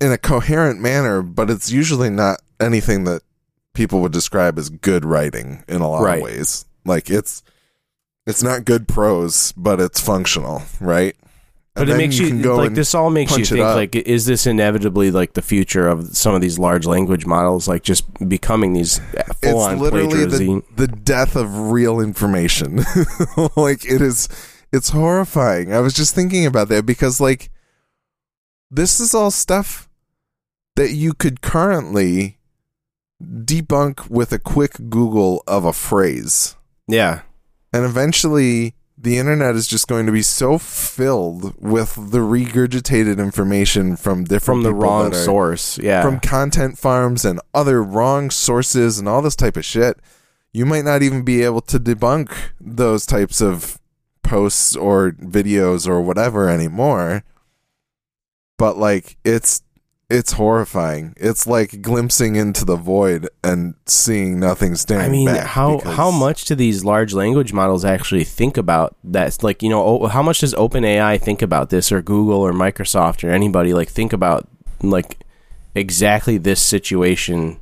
[0.00, 3.22] in a coherent manner but it's usually not anything that
[3.72, 6.16] people would describe as good writing in a lot Right.
[6.16, 6.66] of ways.
[6.84, 7.42] Like it's
[8.26, 11.16] it's not good prose but it's functional right
[11.74, 15.10] But it makes you, go like this all makes you think like is this inevitably
[15.12, 19.00] like the future of some of these large language models like just becoming these
[19.40, 22.80] full on it's literally the, the death of real information.
[23.56, 24.28] Like it is
[24.72, 25.72] it's horrifying.
[25.72, 27.50] I was just thinking about that because like
[28.70, 29.88] this is all stuff
[30.76, 32.38] that you could currently
[33.22, 36.56] debunk with a quick google of a phrase.
[36.88, 37.22] Yeah,
[37.72, 43.96] and eventually the internet is just going to be so filled with the regurgitated information
[43.96, 45.78] from different from the wrong source.
[45.78, 49.98] Yeah, from content farms and other wrong sources and all this type of shit,
[50.52, 53.78] you might not even be able to debunk those types of
[54.22, 57.24] posts or videos or whatever anymore.
[58.58, 59.62] But like it's
[60.10, 61.14] it's horrifying.
[61.16, 66.44] It's like glimpsing into the void and seeing nothing staring I mean, how how much
[66.46, 69.42] do these large language models actually think about that?
[69.42, 73.30] Like, you know, how much does OpenAI think about this, or Google, or Microsoft, or
[73.30, 74.48] anybody like think about
[74.82, 75.20] like
[75.76, 77.60] exactly this situation?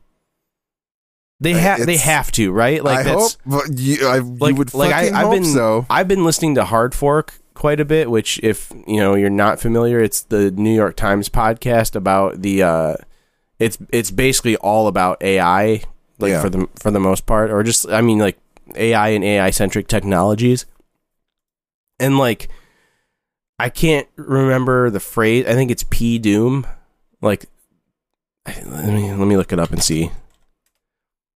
[1.40, 2.82] They have they have to, right?
[2.82, 5.86] Like I that's hope you, I, like you would like I, I've hope been so.
[5.90, 9.60] I've been listening to Hard Fork quite a bit, which if you know you're not
[9.60, 12.94] familiar, it's the New York Times podcast about the uh
[13.58, 15.82] it's it's basically all about AI
[16.18, 16.40] like Yeah.
[16.40, 18.38] for the for the most part, or just I mean like
[18.76, 20.64] AI and AI centric technologies,
[21.98, 22.48] and like
[23.58, 25.44] I can't remember the phrase.
[25.46, 26.64] I think it's P Doom.
[27.20, 27.46] Like,
[28.46, 30.12] let me let me look it up and see.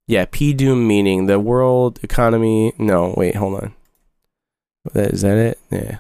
[0.07, 2.73] Yeah, P Doom meaning the world economy.
[2.79, 3.75] No, wait, hold on.
[4.95, 5.59] Is that it?
[5.71, 5.99] Yeah.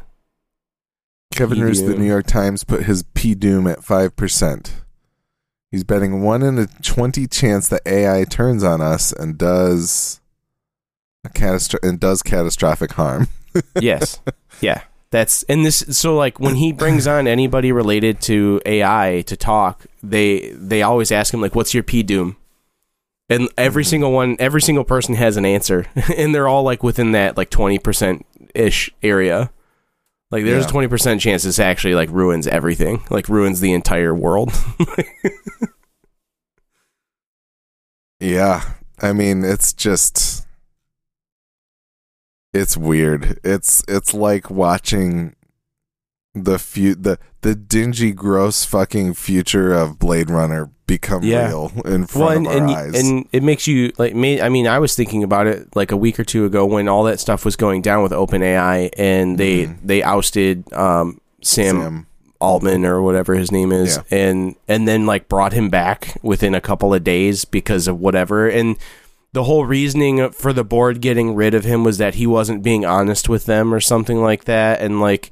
[1.42, 4.70] Kevin Roose, the New York Times, put his P Doom at 5%.
[5.72, 10.20] He's betting 1 in a 20 chance that AI turns on us and does
[11.24, 13.26] a catastro- and does catastrophic harm.
[13.80, 14.20] yes.
[14.60, 14.82] Yeah.
[15.10, 19.84] That's and this so like when he brings on anybody related to AI to talk,
[20.02, 22.36] they they always ask him like what's your P doom?
[23.28, 23.88] And every Mhm.
[23.88, 27.50] single one every single person has an answer and they're all like within that like
[27.50, 28.22] 20%
[28.54, 29.50] ish area.
[30.32, 30.68] Like there's Yeah.
[30.68, 34.50] a 20% chance this actually like ruins everything, like ruins the entire world.
[38.20, 38.62] Yeah.
[39.00, 40.46] I mean, it's just
[42.54, 43.40] it's weird.
[43.42, 45.34] It's it's like watching
[46.34, 51.48] the fu- the the dingy gross fucking future of Blade Runner become Yeah.
[51.48, 53.00] real in front well, and of our and, eyes.
[53.00, 54.40] and it makes you like me.
[54.40, 57.04] I mean, I was thinking about it like a week or two ago when all
[57.04, 59.76] that stuff was going down with OpenAI, and they Mhm.
[59.84, 62.06] they ousted um, Sam, Sam,
[62.40, 64.18] Altman or whatever his name is, Yeah.
[64.18, 68.48] and and then like brought him back within a couple of days because of whatever,
[68.48, 68.76] and
[69.34, 72.84] the whole reasoning for the board getting rid of him was that he wasn't being
[72.84, 75.30] honest with them or something like that, and like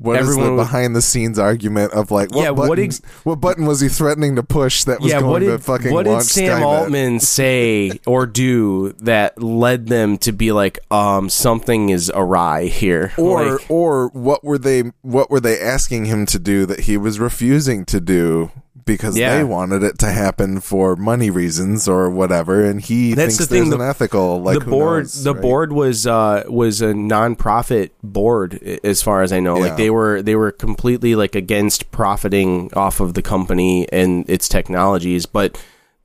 [0.00, 2.78] What is Everyone the was- behind the scenes argument of like what Yeah, button, what
[2.78, 5.62] ex- what button was he threatening to push that was yeah, going what to did
[5.62, 6.64] fucking what did Sam Skynet?
[6.64, 13.12] Altman say or do that led them to be like, um, something is awry here,
[13.18, 16.96] or Like, or what were they what were they asking him to do that he
[16.96, 18.52] was refusing to do
[18.88, 19.36] because Yeah.
[19.36, 23.46] they wanted it to happen for money reasons or whatever and he That's thinks the
[23.46, 25.42] thing, there's the- an ethical like the board knows, the right?
[25.42, 29.62] board was uh was a non-profit board as far as I know Yeah.
[29.68, 34.48] like they were they were completely like against profiting off of the company and its
[34.48, 35.56] technologies but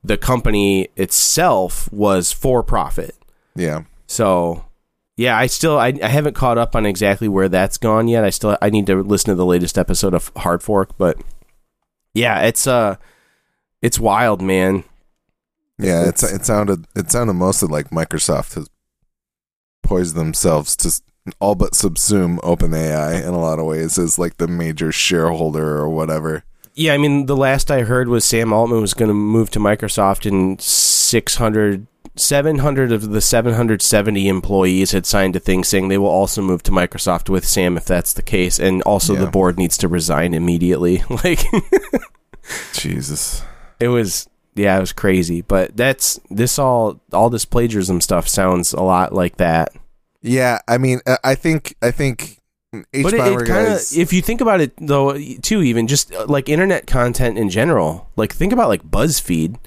[0.04, 3.16] the company itself was for profit
[3.56, 4.66] yeah so
[5.16, 8.30] yeah I still I, I haven't caught up on exactly where that's gone yet I
[8.30, 11.18] still I need to listen to the latest episode of Hard Fork but
[12.14, 12.96] yeah it's uh
[13.82, 14.84] it's wild man.
[15.80, 18.70] Yeah it's, It's- it sounded it sounded mostly like Microsoft has
[19.82, 21.02] poised themselves to
[21.40, 25.90] all but subsume OpenAI in a lot of ways as like the major shareholder or
[25.90, 26.44] whatever.
[26.76, 29.60] Yeah, I mean, the last I heard was Sam Altman was going to move to
[29.60, 36.08] Microsoft, and 600, 700 of the 770 employees had signed a thing saying they will
[36.08, 38.60] also move to Microsoft with Sam if that's the case.
[38.60, 39.22] And also, Yeah.
[39.22, 41.04] the board needs to resign immediately.
[41.24, 41.44] Like,
[42.74, 43.44] Jesus
[43.80, 45.42] it was, yeah, it was crazy.
[45.42, 49.70] But that's this all, all this plagiarism stuff sounds a lot like that.
[50.22, 52.40] Yeah, I mean, I- I think I think
[52.94, 56.14] H but it, it kind of, if you think about it though, too, even just
[56.14, 59.58] uh, like internet content in general, like think about like BuzzFeed.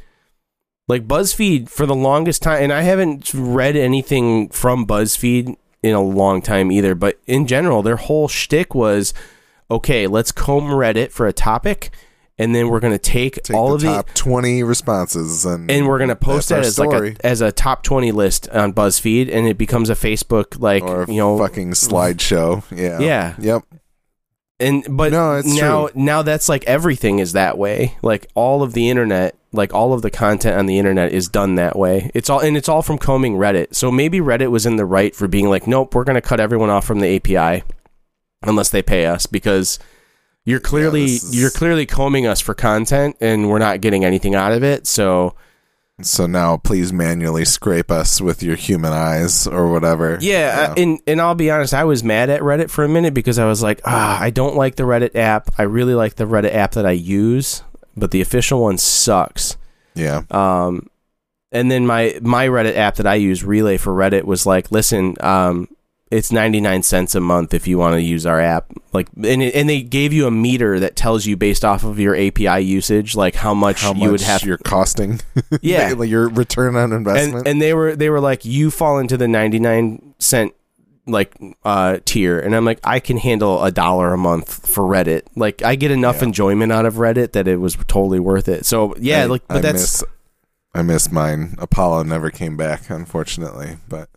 [0.88, 6.00] Like BuzzFeed for the longest time, and I haven't read anything from BuzzFeed in a
[6.00, 6.94] long time either.
[6.94, 9.12] But in general, their whole shtick was,
[9.68, 11.90] okay, let's comb Reddit for a topic,
[12.38, 15.88] and then we're gonna take, take all the of the top twenty responses and and
[15.88, 19.48] we're gonna post that as like a as a top twenty list on BuzzFeed, and
[19.48, 22.62] it becomes a Facebook like you know fucking slideshow.
[22.70, 23.34] Yeah, Yeah.
[23.40, 23.64] yep.
[24.58, 26.02] And but No, now true.
[26.02, 27.96] now that's like everything is that way.
[28.02, 31.56] Like all of the internet, like all of the content on the internet is done
[31.56, 32.10] that way.
[32.14, 33.74] It's all and it's all from combing Reddit.
[33.74, 36.70] So maybe Reddit was in the right for being like, nope, we're gonna cut everyone
[36.70, 37.64] off from the API
[38.42, 39.78] unless they pay us because
[40.46, 44.34] you're clearly this is- you're clearly combing us for content and we're not getting anything
[44.34, 44.86] out of it.
[44.86, 45.34] So
[46.02, 50.18] So now, please manually scrape us with your human eyes or whatever.
[50.20, 53.38] Yeah, and and I'll be honest, I was mad at Reddit for a minute because
[53.38, 55.50] I was like, ah, I don't like the Reddit app.
[55.56, 57.62] I really like the Reddit app that I use,
[57.96, 59.56] but the official one sucks.
[59.94, 60.90] yeah, Um,
[61.50, 65.16] and then my my Reddit app that I use, Relay for Reddit, was like, listen,
[65.20, 65.66] um,
[66.10, 68.72] it's ninety nine cents a month if you want to use our app.
[68.92, 71.98] Like, and it, and they gave you a meter that tells you based off of
[71.98, 74.42] your API usage, like how much how you would have.
[74.42, 75.20] You're costing?
[75.62, 75.94] Yeah.
[75.96, 77.38] like your return on investment.
[77.38, 80.54] and, and they were they were like you fall into the 99 cent
[81.08, 85.22] like uh tier and i'm like i can handle a dollar a month for reddit
[85.36, 86.24] like i get enough Yeah.
[86.24, 89.58] enjoyment out of reddit that it was totally worth it so yeah I- like but
[89.58, 90.04] I that's miss,
[90.74, 91.54] I miss mine.
[91.58, 93.76] Apollo never came back, unfortunately.
[93.88, 94.10] But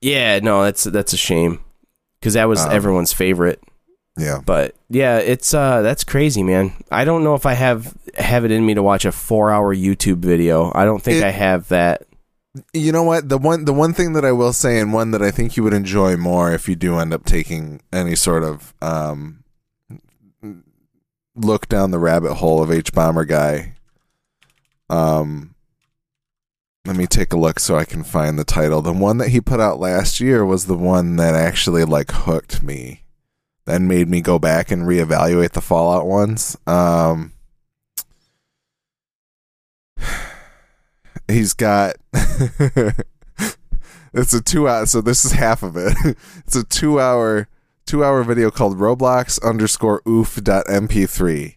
[0.00, 1.60] yeah no that's that's a shame.
[2.20, 3.62] Because that was Um, everyone's favorite.
[4.18, 6.72] yeah, but yeah it's uh that's crazy man.
[6.90, 9.74] I don't know if i have have it in me to watch a four hour
[9.74, 10.72] youtube video.
[10.74, 12.02] I don't think It- i have that.
[12.72, 13.28] You know what?
[13.28, 15.62] The one the one thing that I will say and one that I think you
[15.62, 19.44] would enjoy more if you do end up taking any sort of um
[21.34, 23.72] look down the rabbit hole of hbomberguy.
[24.88, 25.54] Um
[26.86, 28.80] let me take a look so I can find the title.
[28.80, 32.62] The one that he put out last year was the one that actually like hooked
[32.62, 33.02] me.
[33.64, 36.56] Then made me go back and reevaluate the Fallout ones.
[36.66, 37.32] Um
[41.28, 41.96] he's got
[44.14, 45.92] it's a two hour so this is half of it
[46.46, 47.48] it's a two hour
[47.84, 51.56] two hour video called roblox underscore oof dot mp3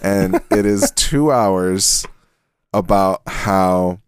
[0.00, 2.06] and it is two hours
[2.72, 3.98] about how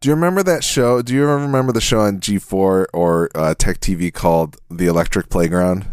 [0.00, 3.54] do you remember that show do you ever remember the show on g4 or uh,
[3.54, 5.92] tech tv called the electric playground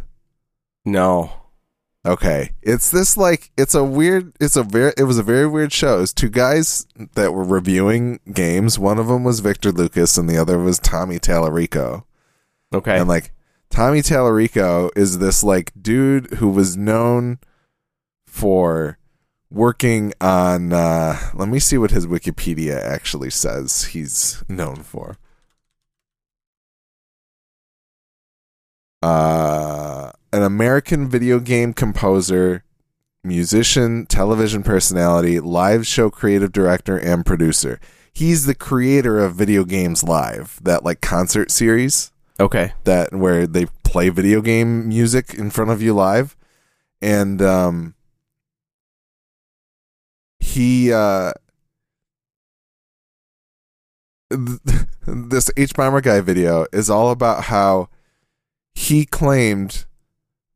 [0.85, 1.31] No.
[2.05, 2.51] Okay.
[2.61, 5.97] It's this like it's a weird it's a very it was a very weird show.
[5.97, 6.85] It was two guys
[7.15, 8.77] that were reviewing games.
[8.77, 12.03] One of them was Victor Lucas and the other was Tommy Tallarico.
[12.73, 12.97] Okay.
[12.99, 13.31] And like
[13.69, 17.39] Tommy Tallarico is this like dude who was known
[18.27, 18.97] for
[19.53, 25.17] working on uh let me see what his Wikipedia actually says he's known for.
[29.01, 32.63] Uh an American video game composer,
[33.23, 37.79] musician, television personality, live show creative director, and producer.
[38.11, 42.73] He's the creator of Video Games Live, that like concert series okay.
[42.85, 46.35] that where they play video game music in front of you live.
[47.01, 47.93] And um
[50.43, 51.31] he uh
[54.29, 57.87] this hbomberguy video is all about how
[58.75, 59.85] he claimed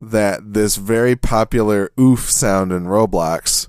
[0.00, 3.68] that this very popular oof sound in Roblox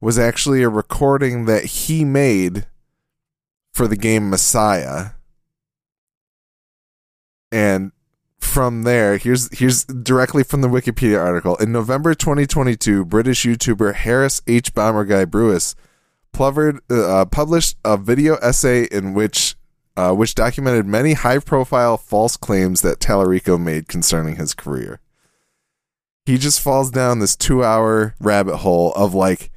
[0.00, 2.66] was actually a recording that he made
[3.72, 5.10] for the game Messiah.
[7.52, 7.92] And
[8.48, 11.56] from there, here's here's directly from the Wikipedia article.
[11.56, 15.76] In November 2022, British YouTuber Harris hbomberguy Brewis
[16.40, 19.56] uh, published a video essay in which
[19.96, 25.00] uh, which documented many high-profile false claims that Tallarico made concerning his career
[26.28, 29.50] he just falls down this two hour rabbit hole of like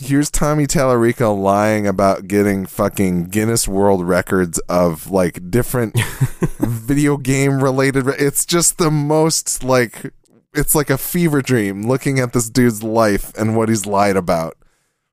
[0.00, 5.94] here's Tommy Tallarico lying about getting fucking Guinness World Records of like different
[6.58, 10.12] video game related it's just the most like
[10.54, 14.56] it's like a fever dream looking at this dude's life and what he's lied about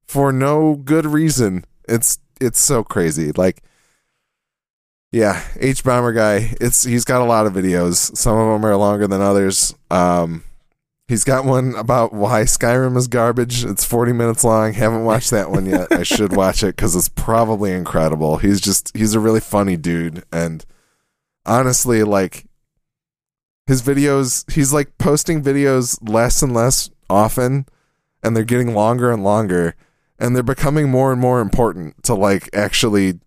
[0.06, 3.62] for no good reason it's it's so crazy like
[5.12, 6.58] yeah, hbomberguy.
[6.60, 8.16] It's he's got a lot of videos.
[8.16, 9.74] Some of them are longer than others.
[9.90, 10.44] Um,
[11.08, 13.64] he's got one about why Skyrim is garbage.
[13.66, 14.74] It's 40 minutes long.
[14.74, 15.92] Haven't watched that one yet.
[15.92, 18.38] I should watch it because it's probably incredible.
[18.38, 20.66] He's just he's a really funny dude, and
[21.46, 22.46] honestly, like
[23.66, 27.66] his videos, he's like posting videos less and less often,
[28.24, 29.76] and they're getting longer and longer,
[30.20, 33.20] and they're becoming more and more important to like actually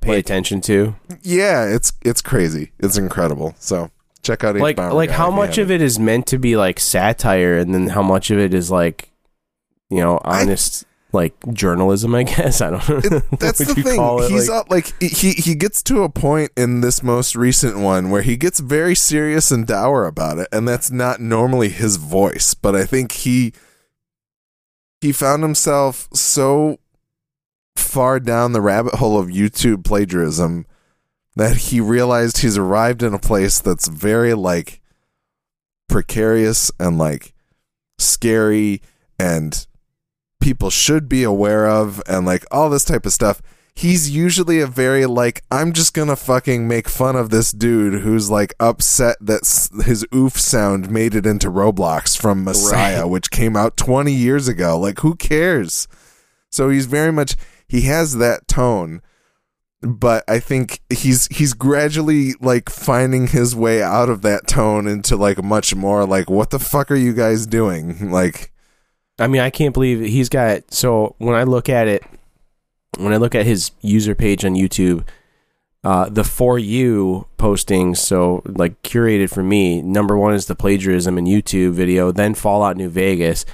[0.00, 0.96] Pay Like- attention to.
[1.22, 2.72] yeah, it's it's crazy.
[2.78, 3.54] It's incredible.
[3.58, 3.90] So
[4.24, 5.82] check out Like like Guy how if you much of haven't.
[5.82, 9.10] it is meant to be like satire and then how much of it is like
[9.90, 12.60] you know, I- honest like journalism, I guess.
[12.66, 13.20] I don't know.
[13.28, 13.96] What that's would the you thing.
[13.96, 14.30] call it?
[14.32, 18.10] He's Like- up like he he gets to a point in this most recent one
[18.10, 22.54] where he gets very serious and dour about it, and that's not normally his voice.
[22.54, 23.52] But I think he
[25.00, 26.78] he found himself so
[27.76, 30.66] far down the rabbit hole of YouTube plagiarism
[31.36, 34.80] that he realized he's arrived in a place that's very like
[35.88, 37.34] precarious and like
[37.98, 38.80] scary
[39.18, 39.66] and
[40.40, 43.40] people should be aware of and like all this type of stuff.
[43.76, 48.30] He's usually a very like I'm just gonna fucking make fun of this dude who's
[48.30, 49.40] like upset that
[49.84, 53.10] his oof sound made it into Roblox from Messiah, Right.
[53.10, 54.78] which came out 20 years ago.
[54.78, 55.88] Like who cares?
[56.52, 57.34] So he's very much
[57.66, 59.02] he has that tone,
[59.84, 65.16] but I think he's he's gradually like finding his way out of that tone into
[65.16, 68.10] like much more like what the fuck are you guys doing?
[68.10, 68.52] Like
[69.18, 70.72] I mean, I can't believe he's got.
[70.72, 72.02] So when I look at it,
[72.98, 75.04] when I look at his user page on YouTube,
[75.84, 81.18] uh, the for you postings, so like curated for me, number one is the plagiarism
[81.18, 83.44] in YouTube video, then Fallout New Vegas,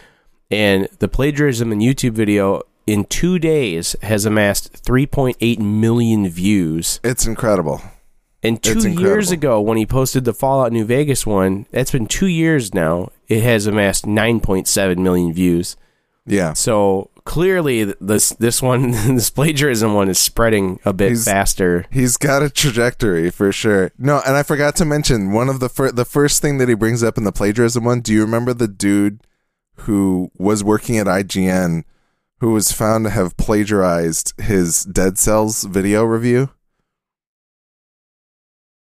[0.50, 7.00] and the plagiarism in YouTube video in two days has amassed 3.8 million views.
[7.04, 7.80] it's incredible.
[8.42, 12.06] And two It's years ago, when he posted the Fallout New Vegas one, that's been
[12.06, 13.10] two years now.
[13.28, 15.76] It has amassed 9.7 million views.
[16.26, 16.54] Yeah.
[16.54, 21.84] So clearly this this one this plagiarism one is spreading a bit He's- faster.
[21.90, 23.92] He's got a trajectory for sure.
[23.98, 26.74] No, and I forgot to mention one of the fir- the first thing that he
[26.74, 28.00] brings up in the plagiarism one.
[28.00, 29.20] Do you remember the dude
[29.84, 31.84] who was working at IGN
[32.40, 36.50] who was found to have plagiarized his Dead Cells video review?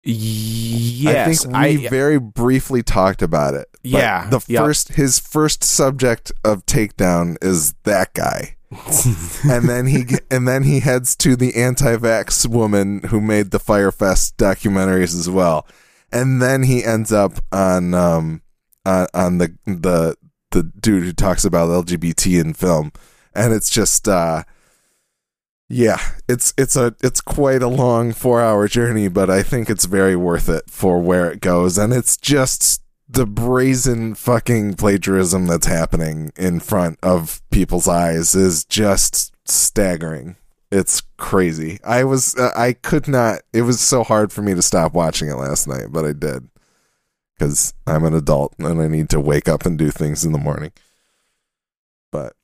[0.05, 3.69] Yes, I think we very briefly talked about it.
[3.83, 4.63] Yeah, the yep.
[4.63, 8.57] first his first subject of takedown is that guy.
[9.49, 13.91] and then he and then he heads to the anti-vax woman who made the Fyre
[13.91, 15.67] Fest documentaries as well.
[16.11, 18.41] And then he ends up on um
[18.85, 20.17] on, on the the
[20.51, 22.91] the dude who talks about LGBT in film.
[23.35, 24.43] And it's just uh
[25.69, 30.15] yeah, it's it's a it's quite a long 4-hour journey, but I think it's very
[30.15, 36.31] worth it for where it goes and it's just the brazen fucking plagiarism that's happening
[36.35, 40.35] in front of people's eyes is just staggering.
[40.71, 41.79] It's crazy.
[41.83, 45.29] I was uh, I could not it was so hard for me to stop watching
[45.29, 46.49] it last night, but I did
[47.39, 50.37] cuz I'm an adult and I need to wake up and do things in the
[50.39, 50.71] morning.
[52.11, 52.35] But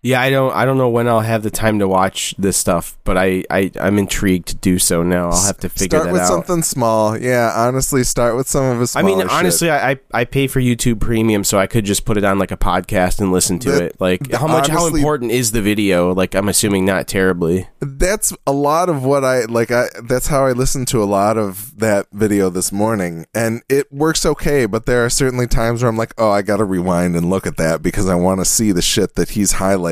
[0.00, 2.96] Yeah, I don't I don't know when I'll have the time to watch this stuff,
[3.02, 5.30] but I, I I'm intrigued to do so now.
[5.30, 6.28] I'll have to figure start that with out.
[6.28, 7.18] something small.
[7.18, 8.94] Yeah, honestly, start with some of his.
[8.94, 9.30] I mean, shit.
[9.30, 12.52] honestly, I, I pay for YouTube Premium, so I could just put it on like
[12.52, 14.00] a podcast and listen to it.
[14.00, 14.68] Like, how much?
[14.68, 16.14] how important is the video?
[16.14, 17.66] Like, I'm assuming not terribly.
[17.80, 19.72] that's a lot of what I like.
[19.72, 23.92] I that's how I listened to a lot of that video this morning, and it
[23.92, 24.66] works okay.
[24.66, 27.48] But there are certainly times where I'm like, oh, I got to rewind and look
[27.48, 29.87] at that because I want to see the shit that he's highlighting.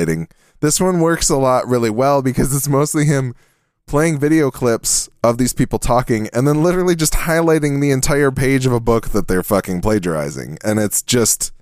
[0.60, 3.34] This one works a lot really well because it's mostly him
[3.86, 8.66] playing video clips of these people talking and then literally just highlighting the entire page
[8.66, 11.52] of a book that they're fucking plagiarizing, and it's just.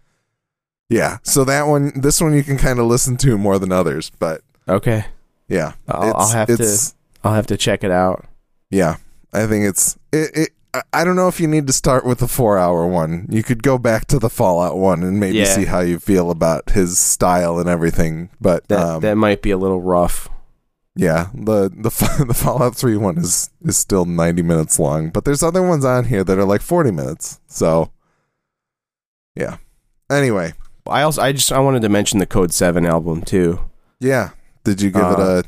[0.91, 4.13] Yeah, so that one, this one you can kind of listen to more than others,
[4.19, 5.07] but Okay,
[5.49, 8.27] yeah, I'll, I'll have to I'll have to check it out.
[8.71, 8.97] Yeah,
[9.33, 10.31] I think it's it.
[10.37, 10.51] it
[10.93, 13.27] I- don't know if you need to start with the four-hour one.
[13.31, 15.45] You could go back to the Fallout one and maybe Yeah.
[15.55, 18.31] see how you feel about his style and everything.
[18.41, 20.29] But That um, that might be a little rough.
[20.97, 25.11] yeah, the the the Fallout Three one is is still ninety minutes long.
[25.11, 27.41] But there's other ones on here that are like forty minutes.
[27.47, 27.91] So
[29.37, 29.57] yeah.
[30.11, 30.53] Anyway,
[30.87, 33.61] I also I just I wanted to mention the Codeseven album too.
[34.01, 34.31] yeah.
[34.65, 35.45] Did you give it Uh, a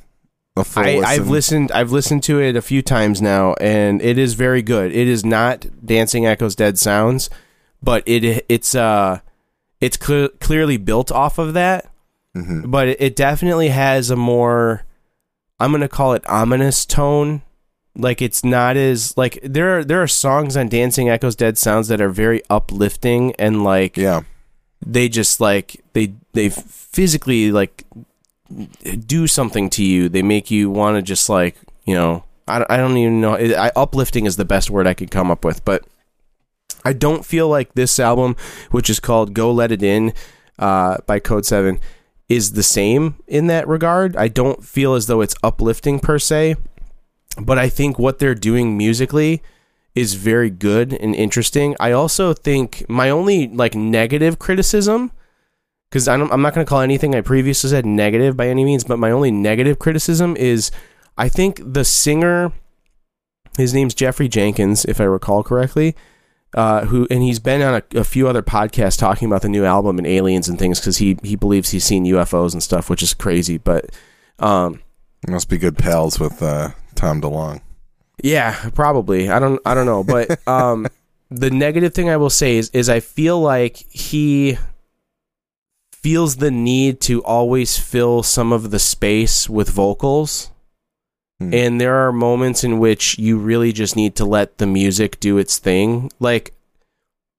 [0.56, 1.04] a full I, listen?
[1.04, 1.72] I've listened.
[1.72, 4.92] I've listened to it a few times now, and it is very good.
[4.92, 7.28] It is not Dancing Echoes Dead Sounds,
[7.82, 9.20] but it it's uh
[9.80, 11.90] it's cl- clearly built off of that.
[12.34, 12.70] Mhm.
[12.70, 14.84] But it, it definitely has a more
[15.60, 17.42] I'm gonna call it ominous tone.
[17.98, 21.88] Like it's not as like there are there are songs on Dancing Echoes Dead Sounds
[21.88, 24.22] that are very uplifting and like Yeah.
[24.84, 27.84] they just like they they physically like
[29.06, 32.76] do something to you they make you want to just like you know I, I
[32.76, 35.84] don't even know I, uplifting is the best word i could come up with but
[36.84, 38.36] i don't feel like this album
[38.70, 40.12] which is called go let it in
[40.58, 41.78] uh, by Codeseven
[42.28, 46.56] is the same in that regard i don't feel as though it's uplifting per se
[47.40, 49.42] but i think what they're doing musically
[49.96, 51.74] is very good and interesting.
[51.80, 55.10] I also think my only like negative criticism,
[55.90, 58.98] because I'm not going to call anything I previously said negative by any means, but
[58.98, 60.70] my only negative criticism is
[61.16, 62.52] I think the singer,
[63.56, 65.94] his name's Jeffrey Jenkins, if I recall correctly,
[66.54, 69.64] uh, who and he's been on a, a few other podcasts talking about the new
[69.64, 73.02] album and aliens and things because he he believes he's seen UFOs and stuff, which
[73.02, 73.90] is crazy, but.
[74.38, 74.82] Um,
[75.26, 77.62] Must be good pals with uh, Tom DeLonge.
[78.22, 79.28] Yeah, probably.
[79.28, 80.86] I don't I don't know, but um
[81.30, 84.58] the negative thing I will say is is I feel like he
[86.06, 90.52] feels the need to always fill some of the space with vocals.
[91.40, 91.52] Hmm.
[91.52, 95.36] And there are moments in which you really just need to let the music do
[95.36, 96.12] its thing.
[96.20, 96.54] Like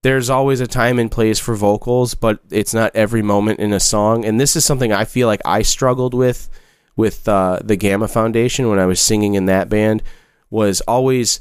[0.04, 3.80] there's always a time and place for vocals, but it's not every moment in a
[3.80, 4.26] song.
[4.26, 6.50] And this is something I feel like I struggled with
[6.98, 10.04] with uh, the Gamma Foundation when I was singing in that band
[10.50, 11.40] was always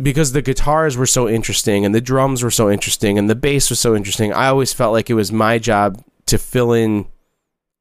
[0.00, 3.70] because the guitars were so interesting and the drums were so interesting and the bass
[3.70, 4.32] was so interesting.
[4.32, 6.00] I always felt like it was my job
[6.32, 7.04] to fill in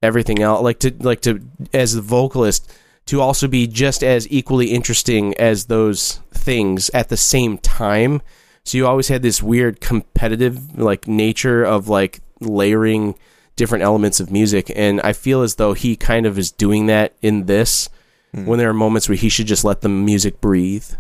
[0.03, 1.41] everything else, like to like to
[1.73, 2.69] as the vocalist
[3.05, 8.21] to also be just as equally interesting as those things at the same time.
[8.65, 13.15] So you always had this weird competitive like nature of like layering
[13.55, 14.69] different elements of music.
[14.75, 17.87] And I feel as though he kind of is doing that in this
[18.33, 18.45] hmm.
[18.45, 20.91] when there are moments where he should just let the music breathe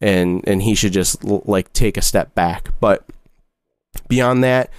[0.00, 2.70] and and he should just l- like take a step back.
[2.80, 3.04] But
[4.08, 4.70] beyond that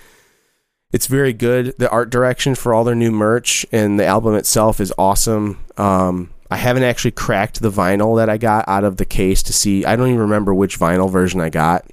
[0.96, 1.74] it's very good.
[1.78, 5.60] The art direction for all their new merch and the album itself is awesome.
[5.76, 9.52] Um, I haven't actually cracked the vinyl that I got out of the case to
[9.52, 9.84] see.
[9.84, 11.86] I don't even remember which vinyl version I got.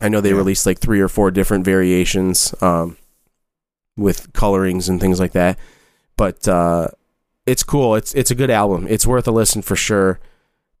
[0.00, 0.36] I know they Yeah.
[0.38, 2.96] released like three or four different variations um,
[3.96, 5.56] with colorings and things like that.
[6.16, 6.88] But uh,
[7.46, 7.94] it's cool.
[7.94, 8.86] It's it's a good album.
[8.88, 10.18] It's worth a listen for sure.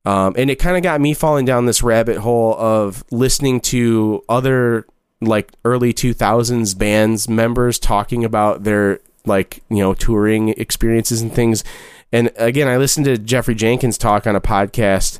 [0.04, 4.22] Um, and it kind of got me falling down this rabbit hole of listening to
[4.28, 4.84] other
[5.20, 11.64] like early 2000s bands members talking about their like you know touring experiences and things
[12.12, 15.18] and again i listened to jeffrey jenkins talk on a podcast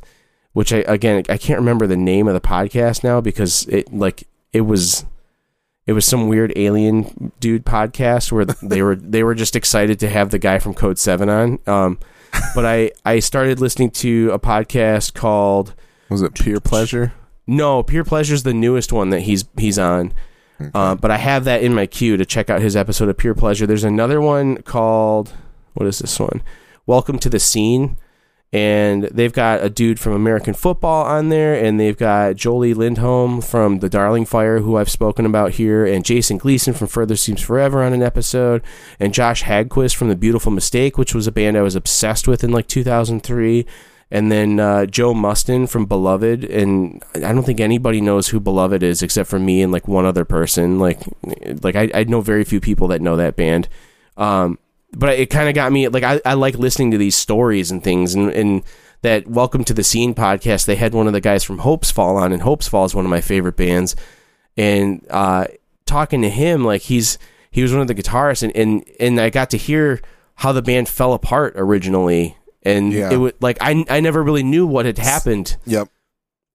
[0.53, 4.27] which i again i can't remember the name of the podcast now because it like
[4.53, 5.05] it was
[5.87, 10.09] it was some weird alien dude podcast where they were they were just excited to
[10.09, 11.99] have the guy from Codeseven on um
[12.53, 15.73] but i i started listening to a podcast called
[16.09, 17.13] Was it Pure Pleasure?
[17.47, 20.13] No, Pure Pleasure's the newest one that he's he's on.
[20.73, 23.35] Uh, but I have that in my queue to check out his episode of Pure
[23.35, 23.67] Pleasure.
[23.67, 25.33] There's another one called
[25.73, 26.41] what is this one?
[26.87, 27.97] Welcome to the Scene,
[28.51, 33.41] and they've got a dude from American Football on there, and they've got Jolie Lindholm
[33.41, 37.41] from The Darling Fire, who I've spoken about here, and Jason Gleason from Further Seems
[37.41, 38.63] Forever on an episode,
[38.99, 42.43] and Josh Hagquist from The Beautiful Mistake, which was a band I was obsessed with
[42.43, 43.67] in like 2003
[44.09, 48.81] and then uh, Joe Mustin from Beloved, and I don't think anybody knows who Beloved
[48.83, 50.79] is except for me and like one other person.
[50.79, 51.01] Like,
[51.61, 53.67] like I, I know very few people that know that band.
[54.15, 54.59] Um,
[54.93, 57.83] but it kind of got me like I, I like listening to these stories and
[57.83, 58.63] things, and and
[59.01, 60.65] that Welcome to the Scene podcast.
[60.65, 63.21] They had one of the guys from Hopesfall on, and Hopesfall is one of my
[63.21, 63.95] favorite bands.
[64.55, 65.47] And uh,
[65.85, 67.19] talking to him, like he's
[67.51, 70.01] he was one of the guitarists, and and and I got to hear
[70.35, 72.37] how the band fell apart originally
[72.67, 73.11] and Yeah.
[73.11, 75.87] it would like I I never really knew what had happened, Yep.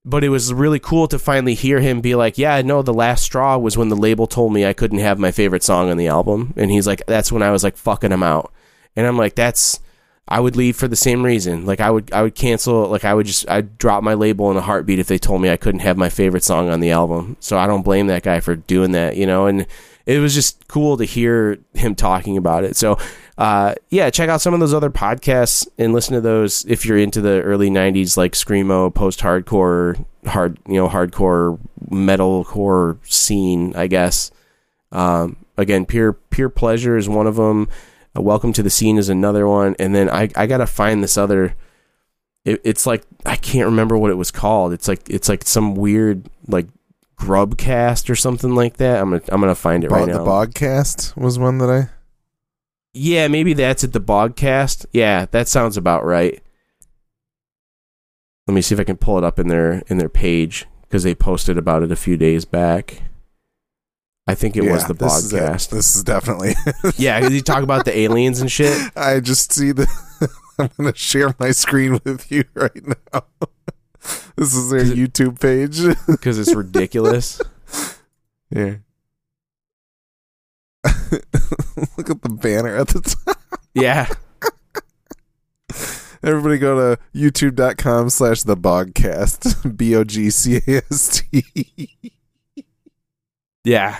[0.05, 3.23] but it was really cool to finally hear him be like, "Yeah, no, the last
[3.23, 6.07] straw was when the label told me I couldn't have my favorite song on the
[6.07, 8.51] album," and he's like, "That's when I was like fucking him out,"
[8.95, 9.79] and I'm like, "That's."
[10.25, 11.65] I would leave for the same reason.
[11.65, 12.87] Like I would, I would cancel.
[12.87, 15.49] Like I would just, I'd drop my label in a heartbeat if they told me
[15.49, 17.35] I couldn't have my favorite song on the album.
[17.41, 19.47] So I don't blame that guy for doing that, you know.
[19.47, 19.67] And
[20.05, 22.75] it was just cool to hear him talking about it.
[22.75, 22.97] So,
[23.37, 26.97] uh, yeah, check out some of those other podcasts and listen to those if you're
[26.97, 33.75] into the early '90s, like screamo, post-hardcore, hard, you know, hardcore metalcore scene.
[33.75, 34.31] I guess.
[34.91, 37.69] Um, again, pure pure pleasure is one of them.
[38.15, 41.17] Uh, Welcome to the scene is another one, and then I I gotta find this
[41.17, 41.55] other.
[42.45, 44.73] It, it's like I can't remember what it was called.
[44.73, 46.67] It's like it's like some weird like
[47.23, 48.99] Grubcast or something like that.
[49.01, 50.19] I'm gonna I'm gonna find it Bo- right now.
[50.23, 50.29] the.
[50.29, 51.89] Bogcast was one that I.
[52.93, 54.85] Yeah, maybe that's at the Bogcast.
[54.93, 56.41] Yeah, that sounds about right.
[58.47, 61.03] Let me see if I can pull it up in their in their page because
[61.03, 63.01] they posted about it a few days back.
[64.27, 65.33] I think it was Yeah, the this is.
[65.33, 65.69] Bogcast.
[65.69, 66.53] This is definitely.
[66.97, 68.77] yeah, you talk about the aliens and shit.
[68.95, 69.87] I just see the.
[70.59, 73.23] I'm gonna share my screen with you right now.
[74.35, 75.81] this is their YouTube page.
[76.07, 77.41] because it's ridiculous.
[78.49, 78.75] Yeah.
[81.97, 83.37] Look at the banner at the top.
[83.73, 84.07] yeah,
[86.23, 89.75] Everybody go to youtube.com slash the bogcast.
[89.77, 91.89] B O G C A S T.
[93.65, 93.99] yeah.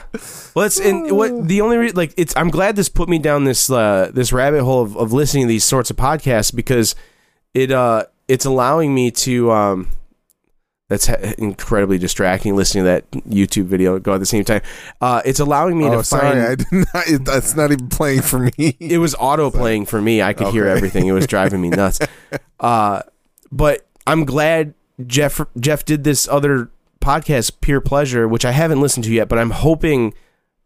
[0.55, 2.33] Well, it's and what the only re- like it's.
[2.37, 5.49] I'm glad this put me down this uh, this rabbit hole of, of listening to
[5.49, 6.95] these sorts of podcasts because
[7.53, 9.89] it uh it's allowing me to um.
[10.89, 11.07] That's
[11.39, 12.55] incredibly distracting.
[12.55, 14.61] Listening to that YouTube video go at the same time.
[15.01, 16.31] Uh, it's allowing me Oh, to sorry.
[16.33, 16.41] find.
[16.41, 17.07] I did not.
[17.07, 18.75] It, that's not even playing for me.
[18.79, 20.21] it was auto playing for me.
[20.21, 21.07] I could hear everything.
[21.07, 21.99] It was driving me nuts.
[22.59, 23.01] Uh,
[23.51, 24.73] but I'm glad
[25.05, 26.69] Jeff Jeff did this other
[27.01, 29.27] podcast, Pure Pleasure, which I haven't listened to yet.
[29.27, 30.13] But I'm hoping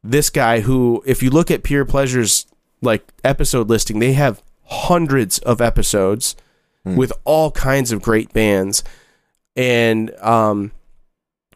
[0.04, 2.46] this guy, who, if you look at Pure Pleasure's
[2.82, 6.36] like episode listing, they have hundreds of episodes
[6.96, 8.84] with all kinds of great bands,
[9.56, 10.72] and um.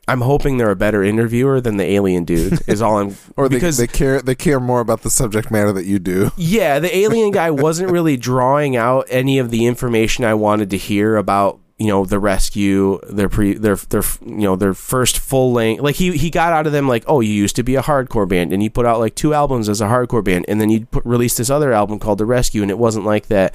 [0.07, 2.59] I'm hoping they're a better interviewer than the alien dude.
[2.67, 4.21] Is all I'm or they, because they care.
[4.21, 6.31] They care more about the subject matter that you do.
[6.35, 10.77] yeah, the alien guy wasn't really drawing out any of the information I wanted to
[10.77, 15.53] hear about, you know, the rescue, their pre their their you know, their first full
[15.53, 15.81] length.
[15.81, 18.27] Like he he got out of them like, "Oh, you used to be a hardcore
[18.27, 20.87] band and you put out like two albums as a hardcore band and then you
[20.87, 23.53] put released this other album called The Rescue and it wasn't like that."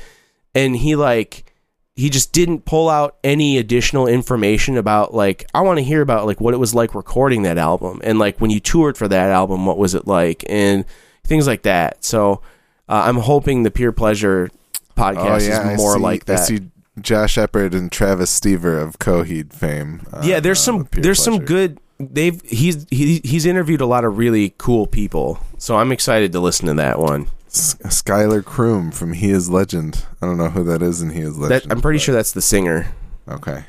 [0.54, 1.52] And he like
[1.96, 6.26] he just didn't pull out any additional information about like I want to hear about
[6.26, 9.30] like what it was like recording that album and like when you toured for that
[9.30, 10.84] album what was it like and
[11.24, 12.04] things like that.
[12.04, 12.42] So
[12.88, 14.50] uh, I'm hoping the Pure Pleasure
[14.94, 16.40] podcast oh yeah, is more see, like that.
[16.40, 16.60] I see
[17.00, 20.06] Josh Eppard and Travis Stever of Coheed fame.
[20.22, 24.04] yeah, there's uh, some Pure there's some good they've he's he, he's interviewed a lot
[24.04, 27.28] of really cool people So I'm excited to listen to that one.
[27.48, 30.04] Schuylar Croom from He Is Legend.
[30.20, 31.72] I don't know who that is in He Is That Legend.
[31.72, 32.88] I'm pretty but- sure that's the singer.
[33.28, 33.64] Okay.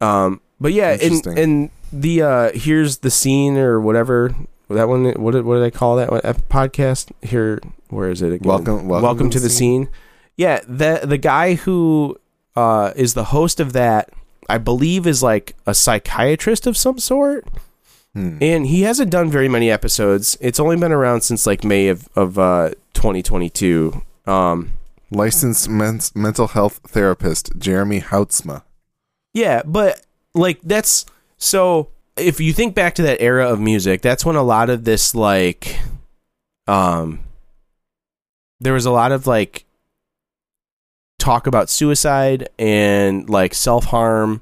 [0.00, 4.34] Um, but yeah, and and the uh, here's the scene or whatever
[4.70, 5.04] that one.
[5.22, 7.12] What did, what did I call that one, podcast?
[7.22, 7.60] Here,
[7.90, 8.48] where is it again?
[8.48, 9.88] Welcome- welcome to the scene.
[10.36, 12.18] Yeah, the the guy who
[12.56, 14.10] uh, is the host of that,
[14.48, 17.46] I believe, is like a psychiatrist of some sort.
[18.16, 18.38] Hmm.
[18.40, 20.38] and he hasn't done very many episodes.
[20.40, 24.00] It's only been around since like May of of uh, 2022.
[24.26, 24.72] Um,
[25.10, 28.62] Licensed men- mental health therapist Jeremy Houtsma.
[29.34, 30.00] yeah, but
[30.34, 31.04] like that's
[31.36, 31.90] so.
[32.16, 35.14] If you think back to that era of music, that's when a lot of this
[35.14, 35.78] like,
[36.66, 37.20] um,
[38.60, 39.66] there was a lot of like
[41.18, 44.40] talk about suicide and like self harm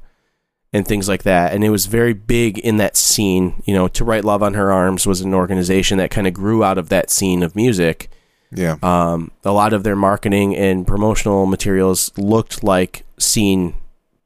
[0.74, 1.52] and things like that.
[1.52, 3.62] And it was very big in that scene.
[3.64, 6.64] You know, To Write Love on Her Arms was an organization that kind of grew
[6.64, 8.10] out of that scene of music.
[8.50, 8.76] Yeah.
[8.82, 13.74] Um, a lot of their marketing and promotional materials looked like scene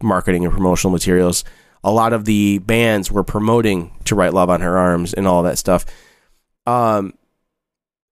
[0.02, 1.44] marketing and promotional materials.
[1.84, 5.42] A lot of the bands were promoting To Write Love on Her Arms and all
[5.42, 5.84] that stuff.
[6.66, 7.12] Um,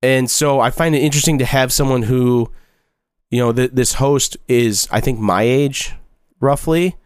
[0.03, 2.53] and so I find it interesting to have someone who,
[3.31, 5.95] you know, th- this host is, I think, my age,
[6.39, 6.97] roughly.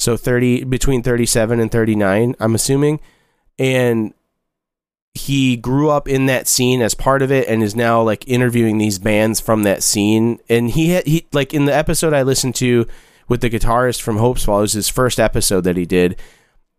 [0.00, 3.00] So 30, between 37 and 39, I'm assuming.
[3.58, 4.14] And
[5.12, 8.78] he grew up in that scene as part of it and is now like interviewing
[8.78, 10.38] these bands from that scene.
[10.48, 12.86] And he had, he, like, in the episode I listened to
[13.28, 16.18] with the guitarist from Hopes, Hopesfall, it was his first episode that he did.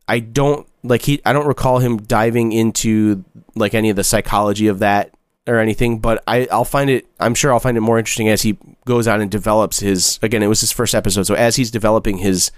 [0.08, 3.24] I don't like he I don't recall him diving into
[3.56, 5.14] like any of the psychology of that
[5.48, 8.42] or anything, but I I'll find it I'm sure I'll find it more interesting as
[8.42, 11.24] he goes on and develops his again, it was his first episode.
[11.24, 12.52] So as he's developing his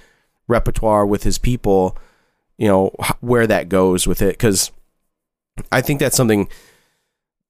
[0.47, 1.97] repertoire with his people,
[2.57, 2.91] you know,
[3.21, 4.71] where that goes with it cuz
[5.71, 6.49] I think that's something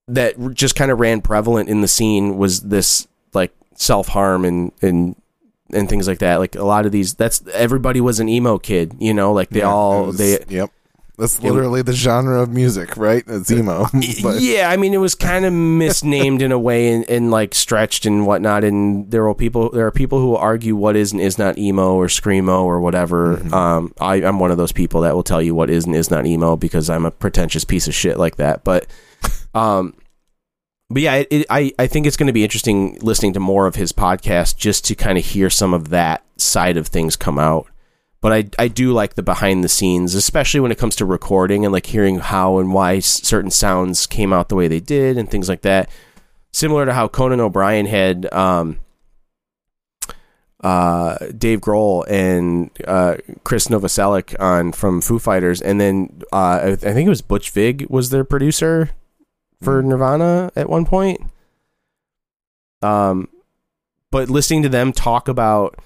[0.08, 5.16] that just kind of ran prevalent in the scene was this like self-harm and and
[5.74, 6.38] and things like that.
[6.38, 9.32] Like a lot of these, that's everybody was an emo kid, you know.
[9.34, 10.38] Like they Yeah, all was- they.
[10.50, 10.70] Yep.
[11.18, 13.24] That's literally the genre of music, right?
[13.28, 13.86] It's emo.
[14.24, 17.54] but yeah, I mean, it was kind of misnamed in a way and, and like
[17.54, 18.64] stretched and whatnot.
[18.64, 21.60] And there are people, there are people who will argue what is and is not
[21.60, 23.38] emo or screamo or whatever.
[23.38, 23.54] Mm-hmm.
[23.54, 26.10] Um, I, I'm one of those people that will tell you what is and is
[26.10, 28.64] not emo because I'm a pretentious piece of shit like that.
[28.64, 28.88] But,
[29.54, 29.96] um,
[30.90, 33.68] but yeah, it, it, I I think it's going to be interesting listening to more
[33.68, 37.40] of his podcast just to kind of hear some of that side of things come
[37.40, 37.68] out.
[38.24, 41.66] But I I do like the behind the scenes, especially when it comes to recording
[41.66, 45.18] and like hearing how and why s- certain sounds came out the way they did
[45.18, 45.90] and things like that.
[46.54, 48.80] Similar to how Conan O'Brien had um,
[50.64, 56.68] uh, Dave Grohl and uh, Krist Novoselic on from Foo Fighters, and then uh, I,
[56.72, 58.92] I think it was Butch Vig was their producer
[59.62, 61.20] for Nirvana at one point.
[62.82, 63.28] Um,
[64.12, 65.78] but listening to them talk about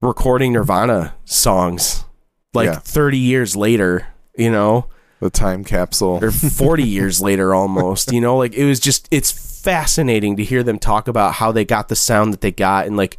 [0.00, 2.04] recording Nirvana songs
[2.54, 2.78] like Yeah.
[2.78, 4.86] 30 years later, you know,
[5.20, 6.20] the time capsule.
[6.22, 9.32] or 40 years later almost, you know, like it was just, it's
[9.62, 12.96] fascinating to hear them talk about how they got the sound that they got and
[12.96, 13.18] like,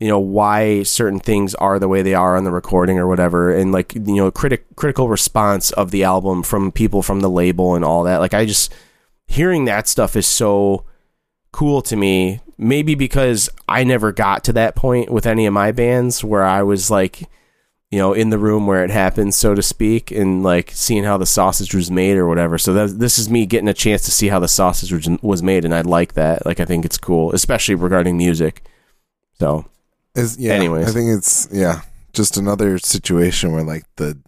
[0.00, 3.54] you know, why certain things are the way they are on the recording or whatever.
[3.54, 7.74] And like, you know, critic, critical response of the album from people from the label
[7.74, 8.18] and all that.
[8.18, 8.74] Like, I just,
[9.26, 10.84] hearing that stuff is so
[11.52, 12.40] cool to me.
[12.58, 16.62] Maybe because I never got to that point with any of my bands where I
[16.62, 17.28] was like,
[17.90, 21.18] you know, in the room where it happened, so to speak, and like seeing how
[21.18, 22.58] the sausage was made or whatever.
[22.58, 24.92] So that, this is me getting a chance to see how the sausage
[25.22, 26.44] was, made, and I like that.
[26.46, 28.62] Like, I think it's cool, especially regarding music.
[29.38, 29.66] So,
[30.14, 30.54] Is yeah.
[30.54, 30.88] Anyways.
[30.88, 31.82] I think it's yeah,
[32.12, 34.18] just another situation where like the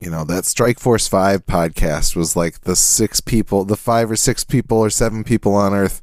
[0.00, 4.16] you know, that Strike Force 5 podcast was like the six people, the five or
[4.16, 6.02] six people or seven people on earth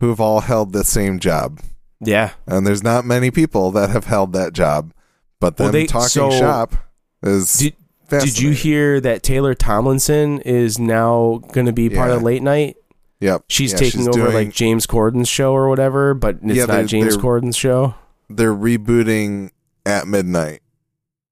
[0.00, 1.60] who've all held the same job.
[2.00, 4.92] yeah, And there's not many people that have held that job.
[5.40, 6.74] But Well, them they- talking so- shop
[7.22, 7.74] is Did-
[8.10, 12.16] did you hear that Taylor Tomlinson is now going to be part Yeah.
[12.16, 12.76] of late night?
[13.20, 13.44] Yep.
[13.48, 16.66] She's Yeah, taking she's over doing- like James Corden's show or whatever, but it's Yeah,
[16.66, 17.94] not James Corden's show.
[18.28, 19.50] They're rebooting
[19.86, 20.60] at midnight.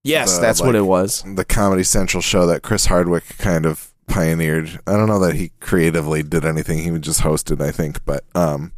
[0.02, 1.22] Yes, the, that's what it was.
[1.26, 4.80] the Comedy Central show that Chris Hardwick kind of pioneered.
[4.86, 8.04] I don't know that he creatively did anything; he just hosted, I think.
[8.04, 8.72] But um,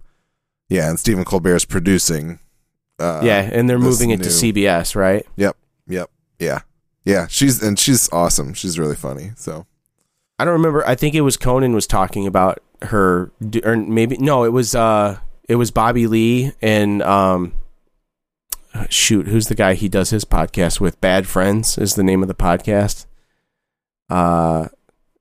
[0.69, 2.39] yeah, and Stephen Colbert is producing.
[2.99, 5.27] Uh, yeah, and they're moving it to CBS, right?
[5.37, 5.57] Yep,
[5.87, 6.61] yep, yeah,
[7.05, 7.27] yeah.
[7.29, 8.55] She's and she's awesome.
[8.55, 9.33] She's really funny.
[9.37, 9.67] So
[10.39, 10.87] I don't remember.
[10.87, 13.31] I think it was Conan was talking about her,
[13.65, 15.19] or maybe no, it was uh,
[15.49, 17.53] it was Bobby Lee and um,
[18.89, 21.01] shoot, who's the guy he does his podcast with?
[21.01, 23.07] Bad Friends is the name of the podcast.
[24.09, 24.69] Uh,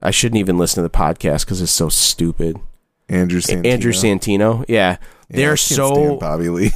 [0.01, 2.59] I shouldn't even listen to the podcast because it's so stupid.
[3.07, 3.65] Andrew Santino.
[3.67, 4.97] Andrew Santino, yeah,
[5.29, 6.17] Yeah, they're so.
[6.17, 6.71] Bobby Lee.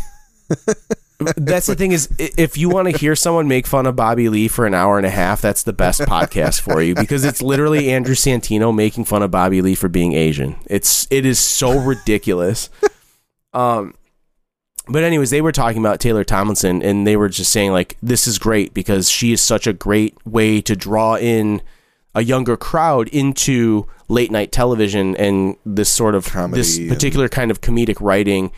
[1.36, 4.48] that's the thing is, if you want to hear someone make fun of Bobby Lee
[4.48, 7.92] for an hour and a half, that's the best podcast for you because it's literally
[7.92, 10.56] Andrew Santino making fun of Bobby Lee for being Asian.
[10.68, 12.70] It's it is so ridiculous.
[13.54, 13.96] Um,
[14.88, 18.26] but anyways, they were talking about Taylor Tomlinson, and they were just saying like this
[18.28, 21.62] is great because she is such a great way to draw in
[22.16, 27.30] a younger crowd into late night television and this sort of Comedy this and- particular
[27.30, 28.52] kind of comedic writing.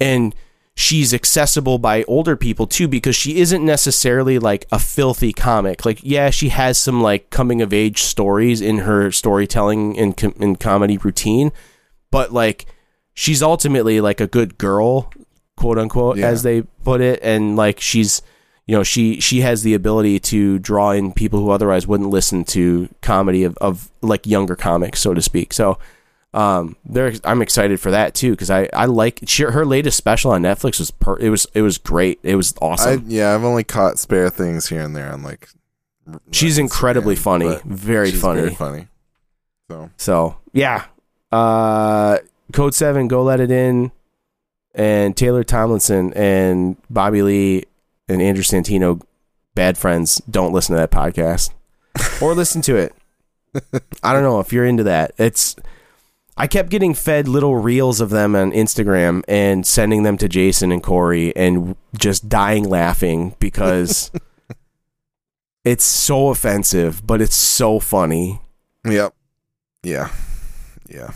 [0.00, 0.34] And
[0.76, 5.84] she's accessible by older people too because she isn't necessarily like a filthy comic.
[5.84, 10.34] Like yeah she has some like coming of age stories in her storytelling and, com-
[10.40, 11.52] and comedy routine
[12.10, 12.66] but like
[13.14, 15.12] she's ultimately like a good girl
[15.56, 16.26] quote unquote Yeah.
[16.26, 17.20] as they put it.
[17.22, 18.20] And like she's
[18.66, 22.44] you know she she has the ability to draw in people who otherwise wouldn't listen
[22.44, 25.52] to comedy of, of like younger comics so to speak.
[25.52, 25.78] So
[26.32, 30.32] um there i'm excited for that too because i i like she, her latest special
[30.32, 32.18] on netflix was per, it was it was great.
[32.24, 33.04] It was I, awesome.
[33.06, 35.48] yeah, I've only caught spare things here and there on like.
[36.32, 37.56] she's incredibly funny.
[37.64, 38.40] very she's funny.
[38.40, 38.88] Very funny.
[39.70, 39.90] So.
[39.96, 40.86] So yeah,
[41.30, 42.18] uh,
[42.52, 43.92] Codeseven, go let it in,
[44.74, 47.64] and Taylor Tomlinson and Bobby Lee
[48.08, 49.02] and Andrew Santino,
[49.54, 50.20] bad friends.
[50.30, 51.50] Don't listen to that podcast,
[52.20, 52.94] or listen to it.
[54.02, 55.12] I don't know if you're into that.
[55.18, 55.56] It's.
[56.36, 60.72] I kept getting fed little reels of them on Instagram and sending them to Jason
[60.72, 64.10] and Corey and just dying laughing because
[65.64, 68.40] it's so offensive, but it's so funny.
[68.84, 69.14] yep,
[69.84, 70.10] yeah,
[70.88, 71.12] yeah.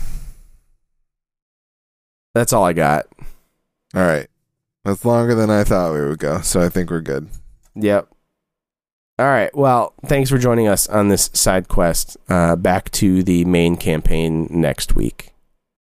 [2.33, 3.07] That's all I got.
[3.93, 4.27] All right,
[4.83, 6.41] that's longer than I thought we would go.
[6.41, 7.27] So I think we're good.
[7.75, 8.09] Yep.
[9.19, 9.53] All right.
[9.55, 12.15] Well, thanks for joining us on this side quest.
[12.29, 15.33] Uh, back to the main campaign next week.